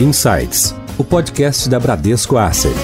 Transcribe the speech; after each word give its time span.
Insights, 0.00 0.74
o 0.98 1.04
podcast 1.04 1.68
da 1.68 1.78
Bradesco 1.78 2.36
Asset. 2.36 2.74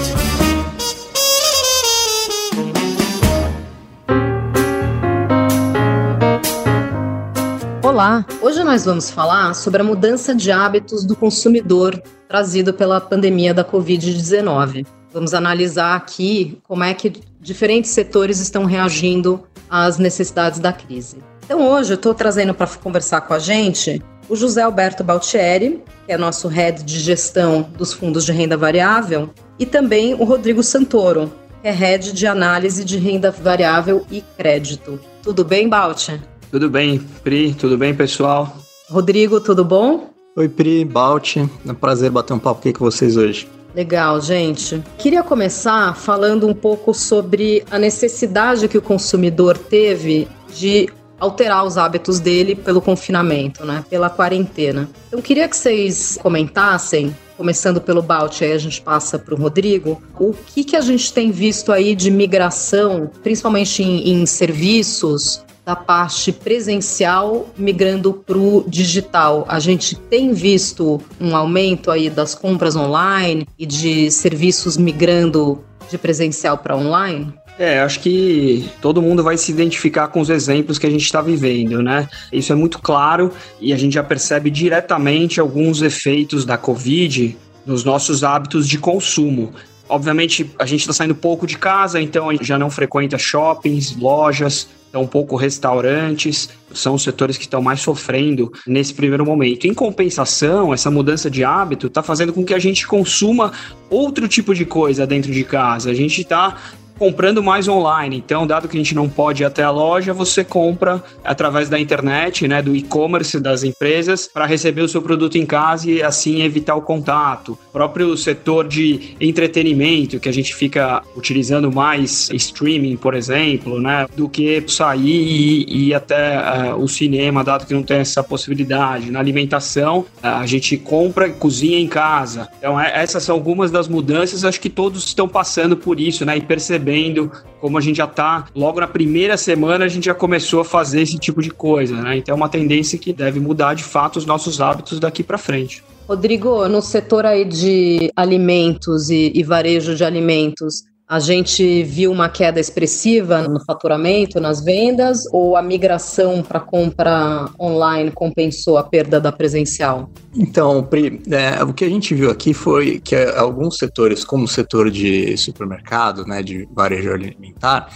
Olá, 7.83 8.25
hoje 8.41 8.63
nós 8.63 8.85
vamos 8.85 9.11
falar 9.11 9.53
sobre 9.53 9.81
a 9.81 9.83
mudança 9.83 10.33
de 10.33 10.53
hábitos 10.53 11.03
do 11.03 11.13
consumidor 11.13 12.01
trazido 12.29 12.73
pela 12.73 13.01
pandemia 13.01 13.53
da 13.53 13.65
Covid-19. 13.65 14.87
Vamos 15.11 15.33
analisar 15.33 15.97
aqui 15.97 16.61
como 16.63 16.85
é 16.85 16.93
que 16.93 17.11
diferentes 17.41 17.91
setores 17.91 18.39
estão 18.39 18.63
reagindo 18.63 19.43
às 19.69 19.97
necessidades 19.97 20.59
da 20.59 20.71
crise. 20.71 21.17
Então, 21.43 21.69
hoje 21.69 21.91
eu 21.91 21.95
estou 21.95 22.13
trazendo 22.13 22.53
para 22.53 22.67
conversar 22.67 23.19
com 23.19 23.33
a 23.33 23.39
gente 23.39 24.01
o 24.31 24.35
José 24.37 24.61
Alberto 24.61 25.03
Baltieri, 25.03 25.83
que 26.05 26.13
é 26.13 26.17
nosso 26.17 26.47
head 26.47 26.83
de 26.85 27.01
gestão 27.01 27.69
dos 27.77 27.91
fundos 27.91 28.23
de 28.23 28.31
renda 28.31 28.55
variável, 28.55 29.29
e 29.59 29.65
também 29.65 30.13
o 30.13 30.23
Rodrigo 30.23 30.63
Santoro, 30.63 31.29
que 31.61 31.67
é 31.67 31.71
head 31.71 32.13
de 32.13 32.25
análise 32.25 32.85
de 32.85 32.97
renda 32.97 33.29
variável 33.29 34.05
e 34.09 34.23
crédito. 34.37 34.97
Tudo 35.21 35.43
bem, 35.43 35.67
Balti? 35.67 36.17
Tudo 36.49 36.69
bem, 36.69 36.97
Pri, 37.21 37.53
tudo 37.53 37.77
bem, 37.77 37.93
pessoal? 37.93 38.55
Rodrigo, 38.89 39.41
tudo 39.41 39.65
bom? 39.65 40.11
Oi, 40.37 40.47
Pri, 40.47 40.85
Balti, 40.85 41.39
é 41.67 41.71
um 41.71 41.75
prazer 41.75 42.09
bater 42.09 42.31
um 42.31 42.39
papo 42.39 42.61
aqui 42.61 42.71
com 42.71 42.85
vocês 42.85 43.17
hoje. 43.17 43.49
Legal, 43.75 44.21
gente. 44.21 44.81
Queria 44.97 45.23
começar 45.23 45.93
falando 45.97 46.47
um 46.47 46.53
pouco 46.53 46.93
sobre 46.93 47.65
a 47.69 47.77
necessidade 47.77 48.69
que 48.69 48.77
o 48.77 48.81
consumidor 48.81 49.57
teve 49.57 50.25
de 50.55 50.89
alterar 51.21 51.63
os 51.63 51.77
hábitos 51.77 52.19
dele 52.19 52.55
pelo 52.55 52.81
confinamento, 52.81 53.63
né? 53.63 53.85
Pela 53.87 54.09
quarentena. 54.09 54.89
Então, 55.07 55.21
queria 55.21 55.47
que 55.47 55.55
vocês 55.55 56.17
comentassem 56.19 57.15
começando 57.37 57.79
pelo 57.79 58.01
Balt, 58.01 58.41
aí 58.41 58.51
a 58.51 58.57
gente 58.57 58.81
passa 58.81 59.17
para 59.17 59.33
o 59.33 59.37
Rodrigo, 59.37 60.01
o 60.19 60.33
que, 60.33 60.63
que 60.63 60.75
a 60.75 60.81
gente 60.81 61.11
tem 61.11 61.31
visto 61.31 61.71
aí 61.71 61.95
de 61.95 62.11
migração, 62.11 63.09
principalmente 63.23 63.81
em, 63.81 64.09
em 64.09 64.25
serviços, 64.25 65.43
da 65.65 65.75
parte 65.75 66.31
presencial 66.31 67.47
migrando 67.55 68.13
para 68.13 68.37
o 68.37 68.63
digital. 68.67 69.45
A 69.47 69.59
gente 69.59 69.95
tem 69.95 70.33
visto 70.33 70.99
um 71.19 71.35
aumento 71.35 71.91
aí 71.91 72.09
das 72.09 72.33
compras 72.33 72.75
online 72.75 73.47
e 73.57 73.65
de 73.65 74.09
serviços 74.09 74.75
migrando 74.75 75.63
de 75.89 75.97
presencial 75.97 76.57
para 76.57 76.75
online? 76.75 77.33
É, 77.61 77.79
acho 77.79 77.99
que 77.99 78.67
todo 78.81 79.03
mundo 79.03 79.21
vai 79.21 79.37
se 79.37 79.51
identificar 79.51 80.07
com 80.07 80.19
os 80.19 80.31
exemplos 80.31 80.79
que 80.79 80.87
a 80.87 80.89
gente 80.89 81.03
está 81.05 81.21
vivendo, 81.21 81.83
né? 81.83 82.09
Isso 82.33 82.51
é 82.51 82.55
muito 82.55 82.79
claro 82.79 83.31
e 83.59 83.71
a 83.71 83.77
gente 83.77 83.93
já 83.93 84.03
percebe 84.03 84.49
diretamente 84.49 85.39
alguns 85.39 85.83
efeitos 85.83 86.43
da 86.43 86.57
Covid 86.57 87.37
nos 87.63 87.83
nossos 87.83 88.23
hábitos 88.23 88.67
de 88.67 88.79
consumo. 88.79 89.53
Obviamente, 89.87 90.49
a 90.57 90.65
gente 90.65 90.79
está 90.79 90.91
saindo 90.91 91.13
pouco 91.13 91.45
de 91.45 91.55
casa, 91.55 92.01
então 92.01 92.31
a 92.31 92.33
gente 92.33 92.45
já 92.45 92.57
não 92.57 92.71
frequenta 92.71 93.15
shoppings, 93.19 93.95
lojas, 93.95 94.67
um 94.99 95.05
pouco 95.05 95.35
restaurantes, 95.35 96.49
são 96.73 96.95
os 96.95 97.03
setores 97.03 97.37
que 97.37 97.43
estão 97.43 97.61
mais 97.61 97.79
sofrendo 97.79 98.51
nesse 98.65 98.93
primeiro 98.93 99.25
momento. 99.25 99.67
Em 99.67 99.73
compensação, 99.73 100.73
essa 100.73 100.89
mudança 100.89 101.29
de 101.29 101.43
hábito 101.43 101.87
está 101.87 102.01
fazendo 102.01 102.33
com 102.33 102.43
que 102.43 102.53
a 102.53 102.59
gente 102.59 102.87
consuma 102.87 103.51
outro 103.89 104.27
tipo 104.27 104.53
de 104.53 104.65
coisa 104.65 105.05
dentro 105.05 105.31
de 105.31 105.43
casa. 105.43 105.91
A 105.91 105.93
gente 105.93 106.21
está 106.21 106.57
comprando 107.01 107.41
mais 107.41 107.67
online. 107.67 108.17
Então, 108.23 108.45
dado 108.45 108.67
que 108.67 108.77
a 108.77 108.79
gente 108.79 108.93
não 108.93 109.09
pode 109.09 109.41
ir 109.41 109.45
até 109.47 109.63
a 109.63 109.71
loja, 109.71 110.13
você 110.13 110.43
compra 110.43 111.03
através 111.23 111.67
da 111.67 111.79
internet, 111.79 112.47
né, 112.47 112.61
do 112.61 112.75
e-commerce 112.75 113.39
das 113.39 113.63
empresas, 113.63 114.29
para 114.31 114.45
receber 114.45 114.81
o 114.83 114.87
seu 114.87 115.01
produto 115.01 115.35
em 115.35 115.43
casa 115.43 115.89
e 115.89 116.03
assim 116.03 116.43
evitar 116.43 116.75
o 116.75 116.81
contato. 116.83 117.57
O 117.69 117.71
próprio 117.71 118.15
setor 118.15 118.67
de 118.67 119.15
entretenimento, 119.19 120.19
que 120.19 120.29
a 120.29 120.31
gente 120.31 120.53
fica 120.53 121.01
utilizando 121.17 121.71
mais 121.71 122.29
streaming, 122.33 122.97
por 122.97 123.15
exemplo, 123.15 123.81
né, 123.81 124.05
do 124.15 124.29
que 124.29 124.63
sair 124.67 125.65
e 125.67 125.87
ir 125.87 125.95
até 125.95 126.37
uh, 126.37 126.75
o 126.75 126.87
cinema, 126.87 127.43
dado 127.43 127.65
que 127.65 127.73
não 127.73 127.81
tem 127.81 127.97
essa 127.97 128.21
possibilidade. 128.21 129.09
Na 129.09 129.17
alimentação, 129.17 130.01
uh, 130.01 130.27
a 130.27 130.45
gente 130.45 130.77
compra 130.77 131.27
e 131.27 131.31
cozinha 131.31 131.79
em 131.79 131.87
casa. 131.87 132.47
Então, 132.59 132.79
é, 132.79 132.91
essas 133.01 133.23
são 133.23 133.33
algumas 133.33 133.71
das 133.71 133.87
mudanças, 133.87 134.45
acho 134.45 134.61
que 134.61 134.69
todos 134.69 135.03
estão 135.03 135.27
passando 135.27 135.75
por 135.75 135.99
isso, 135.99 136.23
né, 136.23 136.37
e 136.37 136.41
percebendo 136.41 136.90
percebendo 136.91 137.31
como 137.59 137.77
a 137.77 137.81
gente 137.81 137.97
já 137.97 138.05
está, 138.05 138.47
logo 138.55 138.79
na 138.79 138.87
primeira 138.87 139.37
semana, 139.37 139.85
a 139.85 139.87
gente 139.87 140.05
já 140.05 140.15
começou 140.15 140.61
a 140.61 140.65
fazer 140.65 141.01
esse 141.01 141.17
tipo 141.17 141.41
de 141.41 141.51
coisa, 141.51 141.95
né? 142.01 142.17
Então 142.17 142.33
é 142.33 142.35
uma 142.35 142.49
tendência 142.49 142.97
que 142.97 143.13
deve 143.13 143.39
mudar 143.39 143.75
de 143.75 143.83
fato 143.83 144.17
os 144.17 144.25
nossos 144.25 144.59
hábitos 144.59 144.99
daqui 144.99 145.21
para 145.21 145.37
frente. 145.37 145.83
Rodrigo, 146.07 146.67
no 146.67 146.81
setor 146.81 147.25
aí 147.25 147.45
de 147.45 148.11
alimentos 148.15 149.09
e, 149.09 149.31
e 149.33 149.43
varejo 149.43 149.95
de 149.95 150.03
alimentos, 150.03 150.83
a 151.11 151.19
gente 151.19 151.83
viu 151.83 152.09
uma 152.09 152.29
queda 152.29 152.57
expressiva 152.57 153.41
no 153.41 153.59
faturamento, 153.65 154.39
nas 154.39 154.63
vendas, 154.63 155.25
ou 155.33 155.57
a 155.57 155.61
migração 155.61 156.41
para 156.41 156.61
compra 156.61 157.49
online 157.59 158.09
compensou 158.11 158.77
a 158.77 158.83
perda 158.83 159.19
da 159.19 159.29
presencial? 159.29 160.09
Então, 160.33 160.81
Pri, 160.81 161.21
é, 161.29 161.61
o 161.65 161.73
que 161.73 161.83
a 161.83 161.89
gente 161.89 162.15
viu 162.15 162.31
aqui 162.31 162.53
foi 162.53 163.01
que 163.01 163.13
alguns 163.35 163.75
setores, 163.75 164.23
como 164.23 164.45
o 164.45 164.47
setor 164.47 164.89
de 164.89 165.35
supermercado, 165.35 166.25
né, 166.25 166.41
de 166.41 166.65
varejo 166.73 167.11
alimentar, 167.11 167.89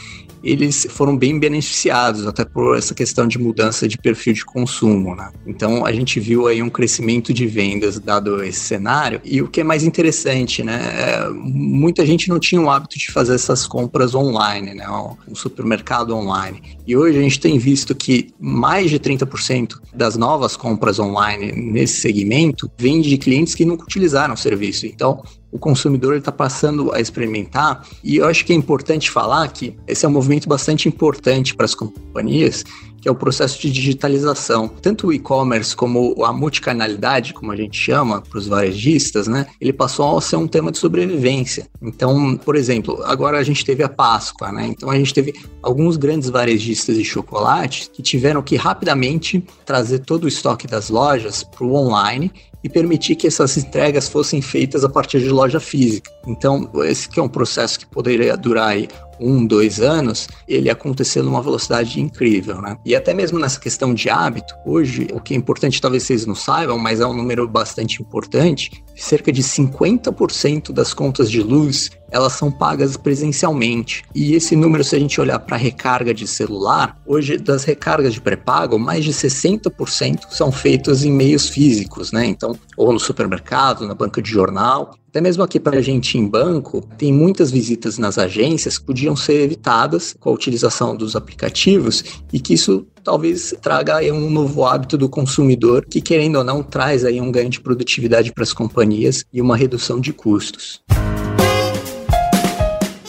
eles 0.46 0.86
foram 0.92 1.18
bem 1.18 1.40
beneficiados, 1.40 2.28
até 2.28 2.46
por 2.46 2.78
essa 2.78 2.94
questão 2.94 3.28
de 3.28 3.40
mudança 3.40 3.88
de 3.88 3.98
perfil 3.98 4.34
de 4.34 4.46
consumo, 4.46 5.16
né? 5.16 5.32
Então 5.48 5.84
a 5.84 5.92
gente 5.92 6.20
viu 6.20 6.46
aí 6.46 6.62
um 6.62 6.70
crescimento 6.70 7.34
de 7.34 7.48
vendas 7.48 8.00
dado 8.00 8.44
esse 8.44 8.60
cenário. 8.60 9.20
E 9.26 9.42
o 9.42 9.48
que 9.48 9.62
é 9.62 9.64
mais 9.64 9.84
interessante, 9.84 10.64
né? 10.64 10.80
É, 10.98 11.30
muita 11.30 12.06
gente 12.06 12.30
não 12.30 12.40
tinha 12.40 12.62
o 12.62 12.70
hábito 12.70 13.00
de 13.00 13.12
fazer 13.12 13.34
essas 13.34 13.66
compras 13.66 14.14
online, 14.14 14.76
né? 14.76 14.86
Um 15.28 15.34
supermercado 15.34 16.16
online. 16.16 16.62
E 16.86 16.96
hoje 16.96 17.18
a 17.18 17.22
gente 17.22 17.40
tem 17.40 17.58
visto 17.58 17.96
que 17.96 18.30
mais 18.40 18.92
de 18.92 19.00
30% 19.00 19.80
das 19.96 20.16
novas 20.16 20.56
compras 20.56 21.00
online 21.00 21.52
nesse 21.54 22.02
segmento 22.02 22.70
vem 22.78 23.02
de 23.02 23.18
clientes 23.18 23.56
que 23.56 23.66
nunca 23.66 23.84
utilizaram 23.84 24.36
o 24.36 24.38
serviço. 24.38 24.86
Então, 24.86 25.24
o 25.56 25.58
consumidor 25.58 26.18
está 26.18 26.34
passando 26.34 26.94
a 26.94 27.00
experimentar. 27.00 27.88
E 28.04 28.18
eu 28.18 28.28
acho 28.28 28.44
que 28.46 28.52
é 28.52 28.56
importante 28.56 29.10
falar 29.10 29.48
que 29.48 29.74
esse 29.88 30.06
é 30.06 30.10
um 30.10 30.12
movimento 30.12 30.50
bastante 30.50 30.90
importante 30.90 31.56
para 31.56 31.64
as 31.64 31.74
companhias, 31.74 32.66
que 33.00 33.08
é 33.08 33.12
o 33.12 33.16
processo 33.16 33.62
de 33.62 33.72
digitalização. 33.72 34.68
Tanto 34.68 35.08
o 35.08 35.14
e-commerce 35.14 35.74
como 35.74 36.26
a 36.26 36.34
multicanalidade, 36.34 37.34
como 37.34 37.54
a 37.54 37.56
gente 37.56 37.78
chama 37.78 38.22
para 38.22 38.38
os 38.38 38.48
varejistas, 38.48 39.28
né? 39.28 39.46
Ele 39.62 39.72
passou 39.72 40.18
a 40.18 40.22
ser 40.22 40.36
um 40.36 40.48
tema 40.48 40.74
de 40.74 40.78
sobrevivência. 40.78 41.70
Então, 41.82 42.36
por 42.36 42.58
exemplo, 42.58 43.02
agora 43.06 43.38
a 43.38 43.44
gente 43.44 43.64
teve 43.64 43.82
a 43.82 43.88
Páscoa, 43.88 44.52
né? 44.52 44.68
Então 44.68 44.90
a 44.90 44.98
gente 44.98 45.14
teve 45.14 45.34
alguns 45.64 45.96
grandes 45.96 46.30
varejistas 46.30 46.98
de 46.98 47.06
chocolate 47.06 47.90
que 47.94 48.02
tiveram 48.02 48.42
que 48.42 48.58
rapidamente 48.58 49.42
trazer 49.66 50.00
todo 50.00 50.26
o 50.26 50.28
estoque 50.28 50.68
das 50.68 50.90
lojas 50.90 51.44
para 51.44 51.64
o 51.64 51.76
online 51.76 52.30
e 52.66 52.70
permitir 52.70 53.16
que 53.16 53.28
essas 53.28 53.56
entregas 53.58 54.10
fossem 54.10 54.42
feitas 54.42 54.84
a 54.84 54.90
partir 54.90 55.20
de 55.20 55.30
loja 55.30 55.60
física. 55.60 56.10
Então, 56.26 56.68
esse 56.84 57.08
que 57.08 57.20
é 57.20 57.24
um 57.24 57.30
processo 57.30 57.78
que 57.78 57.86
poderia 57.86 58.36
durar 58.36 58.70
aí 58.70 58.90
um, 59.20 59.46
dois 59.46 59.80
anos, 59.80 60.28
ele 60.48 60.68
aconteceu 60.68 61.24
numa 61.24 61.44
velocidade 61.44 62.02
incrível, 62.02 62.60
né? 62.60 62.76
E 62.84 62.96
até 62.96 63.14
mesmo 63.14 63.38
nessa 63.38 63.60
questão 63.60 63.94
de 63.94 64.10
hábito, 64.10 64.52
hoje, 64.66 65.08
o 65.14 65.20
que 65.20 65.36
é 65.36 65.38
importante, 65.38 65.80
talvez 65.80 66.02
vocês 66.02 66.26
não 66.26 66.34
saibam, 66.34 66.80
mas 66.80 67.00
é 67.00 67.06
um 67.06 67.14
número 67.14 67.48
bastante 67.48 68.02
importante, 68.02 68.84
cerca 68.96 69.32
de 69.32 69.44
50% 69.44 70.72
das 70.72 70.92
contas 70.92 71.30
de 71.30 71.44
luz 71.44 71.92
elas 72.12 72.34
são 72.34 72.52
pagas 72.52 72.98
presencialmente. 72.98 74.04
E 74.14 74.34
esse 74.34 74.56
número, 74.56 74.84
se 74.84 74.96
a 74.96 75.00
gente 75.00 75.20
olhar 75.20 75.40
para 75.40 75.58
recarga 75.58 76.14
de 76.14 76.28
celular, 76.28 76.98
hoje 77.06 77.38
das 77.38 77.64
recargas 77.64 78.14
de 78.14 78.22
pré-pago, 78.22 78.80
mais 78.80 79.04
de 79.04 79.12
60% 79.12 80.22
são 80.30 80.52
feitas 80.52 81.04
em 81.04 81.12
meios 81.12 81.50
físicos, 81.50 82.12
né? 82.12 82.26
Então, 82.26 82.56
ou 82.78 82.94
no 82.94 83.00
supermercado, 83.00 83.88
na 83.88 83.94
banca 83.94 84.22
de 84.22 84.30
jornal. 84.30 84.96
Até 85.10 85.22
mesmo 85.22 85.44
aqui 85.44 85.62
para 85.62 85.78
a 85.78 85.82
gente 85.82 86.18
em 86.18 86.28
banco, 86.28 86.82
tem 86.98 87.14
muitas 87.14 87.50
visitas 87.50 87.98
nas 87.98 88.18
agências 88.18 88.78
que 88.78 88.86
podiam 88.86 89.16
ser 89.16 89.42
evitadas 89.42 90.14
com 90.20 90.30
a 90.30 90.34
utilização 90.34 90.94
dos 90.94 91.16
aplicativos 91.16 92.04
e 92.34 92.40
que 92.40 92.54
isso 92.54 92.86
talvez 93.02 93.54
traga 93.62 93.96
aí 93.98 94.12
um 94.12 94.30
novo 94.30 94.66
hábito 94.66 94.98
do 94.98 95.08
consumidor 95.08 95.86
que, 95.86 96.02
querendo 96.02 96.38
ou 96.38 96.44
não, 96.44 96.62
traz 96.62 97.06
aí 97.06 97.22
um 97.22 97.32
ganho 97.32 97.50
de 97.50 97.62
produtividade 97.62 98.34
para 98.34 98.44
as 98.44 98.52
companhias 98.52 99.24
e 99.32 99.42
uma 99.42 99.56
redução 99.56 100.02
de 100.02 100.12
custos. 100.12 100.82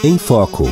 Em 0.06 0.18
Foco. 0.18 0.62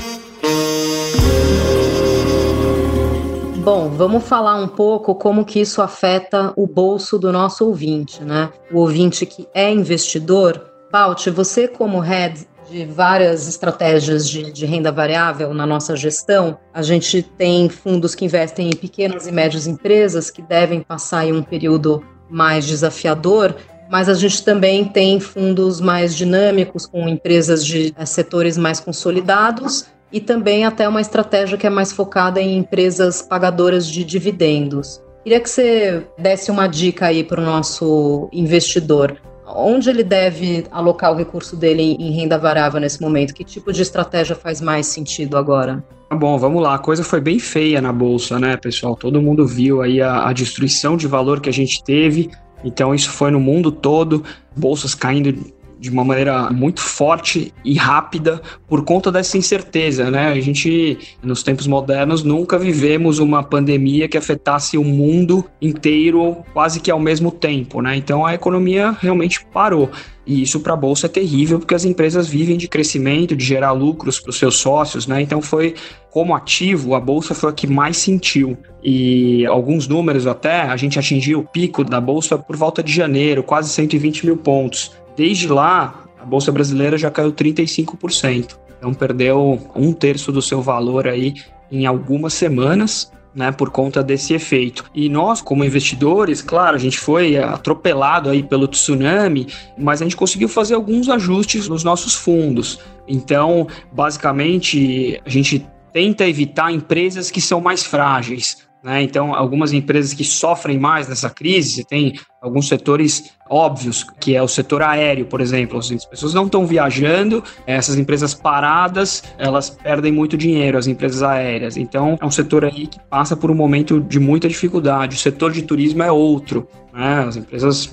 Bom, 3.64 3.90
vamos 3.90 4.22
falar 4.22 4.54
um 4.54 4.69
pouco 4.69 5.12
como 5.16 5.44
que 5.44 5.58
isso 5.58 5.82
afeta 5.82 6.52
o 6.54 6.69
bolso 6.69 7.19
do 7.19 7.32
nosso 7.32 7.66
ouvinte, 7.66 8.22
né? 8.22 8.52
O 8.70 8.78
ouvinte 8.78 9.26
que 9.26 9.48
é 9.52 9.72
investidor. 9.72 10.64
Paut, 10.88 11.28
você 11.31 11.66
como 11.66 11.98
head 11.98 12.46
de 12.70 12.84
várias 12.84 13.48
estratégias 13.48 14.31
de, 14.31 14.52
de, 14.52 14.66
renda 14.66 14.92
variável 14.92 15.52
na 15.52 15.66
nossa 15.66 15.96
gestão. 15.96 16.56
A 16.72 16.81
gente 16.81 17.20
tem 17.20 17.69
fundos 17.69 18.14
que 18.14 18.25
investem 18.25 18.69
em 18.69 18.76
pequenas 18.76 19.26
e 19.26 19.32
médias 19.32 19.66
empresas 19.66 20.31
que 20.31 20.42
devem 20.42 20.81
passar 20.81 21.26
em 21.26 21.32
um 21.32 21.42
período 21.42 22.04
mais 22.31 22.64
desafiador 22.64 23.56
mas 23.90 24.08
a 24.08 24.14
gente 24.14 24.44
também 24.44 24.84
tem 24.84 25.20
fundos 25.20 25.81
mais 25.81 26.14
dinâmicos 26.14 26.86
com 26.86 27.08
empresas 27.08 27.64
de 27.64 27.94
é, 27.96 28.06
setores 28.06 28.56
mais 28.56 28.81
consolidados 28.81 29.86
e 30.12 30.20
também 30.20 30.64
até 30.64 30.88
uma 30.88 31.00
estratégia 31.00 31.58
que 31.58 31.66
é 31.66 31.70
mais 31.70 31.92
focada 31.92 32.40
em 32.40 32.58
empresas 32.58 33.22
pagadoras 33.22 33.86
de 33.86 34.04
dividendos. 34.04 35.02
Queria 35.25 35.40
que 35.40 35.48
você 35.48 36.06
desse 36.19 36.50
uma 36.50 36.66
dica 36.66 37.06
aí 37.06 37.25
para 37.25 37.40
o 37.40 37.44
nosso 37.44 38.28
investidor. 38.32 39.16
Onde 39.46 39.90
ele 39.90 40.04
deve 40.04 40.66
alocar 40.70 41.12
o 41.12 41.16
recurso 41.16 41.56
dele 41.56 41.96
em 41.98 42.12
renda 42.12 42.38
variável 42.38 42.81
nesse 42.81 43.00
momento? 43.00 43.34
Que 43.34 43.44
tipo 43.44 43.72
de 43.72 43.82
estratégia 43.82 44.36
faz 44.36 44.60
mais 44.60 44.86
sentido 44.86 45.36
agora? 45.36 45.84
Tá 46.08 46.16
bom, 46.16 46.38
vamos 46.38 46.62
lá. 46.62 46.75
A 46.75 46.78
coisa 46.78 47.02
foi 47.02 47.20
bem 47.20 47.38
feia 47.38 47.81
na 47.81 47.92
bolsa, 47.92 48.38
né, 48.38 48.56
pessoal? 48.56 48.94
Todo 48.94 49.20
mundo 49.20 49.46
viu 49.46 49.82
aí 49.82 50.00
a, 50.00 50.28
a 50.28 50.32
destruição 50.32 50.96
de 50.96 51.06
valor 51.06 51.40
que 51.40 51.48
a 51.48 51.52
gente 51.52 51.82
teve. 51.82 52.31
Então, 52.64 52.94
isso 52.94 53.11
foi 53.11 53.31
no 53.31 53.38
mundo 53.38 53.70
todo, 53.70 54.25
bolsas 54.56 54.94
caindo 54.94 55.53
de 55.84 55.90
uma 55.90 56.02
maneira 56.02 56.50
muito 56.50 56.81
forte 56.81 57.52
e 57.62 57.75
rápida 57.75 58.40
por 58.66 58.84
conta 58.84 59.12
dessa 59.12 59.36
incerteza, 59.36 60.10
né? 60.10 60.28
A 60.28 60.40
gente, 60.40 60.98
nos 61.22 61.42
tempos 61.42 61.66
modernos, 61.66 62.22
nunca 62.22 62.58
vivemos 62.58 63.19
uma 63.19 63.42
pandemia 63.42 64.08
que 64.08 64.16
afetasse 64.16 64.78
o 64.78 64.82
mundo 64.82 65.44
inteiro 65.60 66.38
quase 66.54 66.81
que 66.81 66.90
ao 66.90 66.98
mesmo 66.98 67.31
tempo, 67.31 67.82
né? 67.82 67.96
Então 67.96 68.25
a 68.25 68.32
economia 68.32 68.96
realmente 68.98 69.44
parou. 69.52 69.90
E 70.26 70.40
isso 70.40 70.58
para 70.60 70.72
a 70.72 70.76
bolsa 70.76 71.04
é 71.04 71.08
terrível, 71.08 71.58
porque 71.58 71.75
as 71.75 71.84
empresas 71.84 72.26
vivem 72.26 72.56
de 72.56 72.66
crescimento, 72.66 73.36
de 73.36 73.44
gerar 73.44 73.72
lucros 73.72 74.19
para 74.19 74.31
os 74.31 74.38
seus 74.38 74.56
sócios, 74.56 75.06
né? 75.06 75.20
Então 75.20 75.42
foi 75.42 75.75
como 76.10 76.34
ativo, 76.34 76.94
a 76.94 77.00
bolsa 77.00 77.34
foi 77.34 77.50
a 77.50 77.52
que 77.52 77.66
mais 77.66 77.98
sentiu. 77.98 78.56
E 78.82 79.44
alguns 79.46 79.86
números 79.86 80.26
até, 80.26 80.62
a 80.62 80.76
gente 80.76 80.98
atingiu 80.98 81.40
o 81.40 81.44
pico 81.44 81.84
da 81.84 82.00
bolsa 82.00 82.38
por 82.38 82.56
volta 82.56 82.82
de 82.82 82.90
janeiro, 82.90 83.42
quase 83.42 83.69
120 83.69 84.25
mil 84.25 84.36
pontos. 84.38 84.92
Desde 85.16 85.49
lá, 85.49 86.05
a 86.20 86.25
Bolsa 86.25 86.50
Brasileira 86.50 86.96
já 86.99 87.11
caiu 87.11 87.32
35%. 87.32 88.56
Então 88.78 88.93
perdeu 88.93 89.70
um 89.75 89.93
terço 89.93 90.32
do 90.32 90.43
seu 90.43 90.61
valor 90.61 91.06
aí 91.06 91.34
em 91.70 91.87
algumas 91.87 92.34
semanas. 92.34 93.12
Né, 93.37 93.50
por 93.50 93.69
conta 93.69 94.00
desse 94.00 94.32
efeito. 94.32 94.84
E 94.94 95.08
nós, 95.08 95.43
como 95.43 95.64
investidores, 95.64 96.40
claro, 96.40 96.76
a 96.76 96.78
gente 96.78 97.00
foi 97.00 97.37
atropelado 97.37 98.31
aí 98.31 98.44
pelo 98.44 98.69
tsunami, 98.69 99.49
mas 99.76 100.00
a 100.00 100.05
gente 100.05 100.14
conseguiu 100.14 100.49
fazer 100.49 100.75
alguns 100.75 101.08
ajustes 101.08 101.69
nos 101.69 101.82
nossos 101.82 102.14
fundos. 102.14 102.78
Então, 103.08 103.67
basicamente, 103.90 105.20
a 105.26 105.28
gente 105.28 105.67
tenta 105.93 106.28
evitar 106.28 106.70
empresas 106.70 107.28
que 107.28 107.40
são 107.40 107.60
mais 107.60 107.84
frágeis. 107.84 108.69
Né? 108.84 109.02
Então, 109.02 109.34
algumas 109.34 109.72
empresas 109.72 110.12
que 110.12 110.22
sofrem 110.22 110.78
mais 110.78 111.08
nessa 111.08 111.31
crise, 111.31 111.84
tem 111.84 112.20
alguns 112.44 112.69
setores 112.69 113.32
óbvios, 113.49 114.06
que 114.20 114.37
é 114.37 114.43
o 114.43 114.49
setor 114.49 114.82
aéreo, 114.82 115.25
por 115.25 115.41
exemplo. 115.41 115.79
Assim, 115.79 115.94
as 115.94 116.05
pessoas 116.05 116.35
não 116.35 116.44
estão 116.44 116.67
viajando, 116.67 117.43
essas 117.67 117.96
empresas 117.96 118.35
paradas, 118.35 119.25
elas 119.38 119.70
perdem 119.70 120.12
muito 120.12 120.37
dinheiro, 120.37 120.76
as 120.76 120.87
empresas 120.87 121.23
aéreas. 121.23 121.76
Então, 121.76 122.19
é 122.20 122.25
um 122.25 122.31
setor 122.31 122.64
aí 122.64 122.87
que 122.87 123.00
passa 123.08 123.35
por 123.35 123.50
um 123.50 123.55
momento 123.55 123.99
de 123.99 124.20
muita 124.20 124.46
dificuldade. 124.46 125.17
O 125.17 125.19
setor 125.19 125.52
de 125.52 125.62
turismo 125.62 126.02
é 126.02 126.12
outro. 126.12 126.69
Né? 126.94 127.25
As 127.26 127.37
empresas 127.37 127.91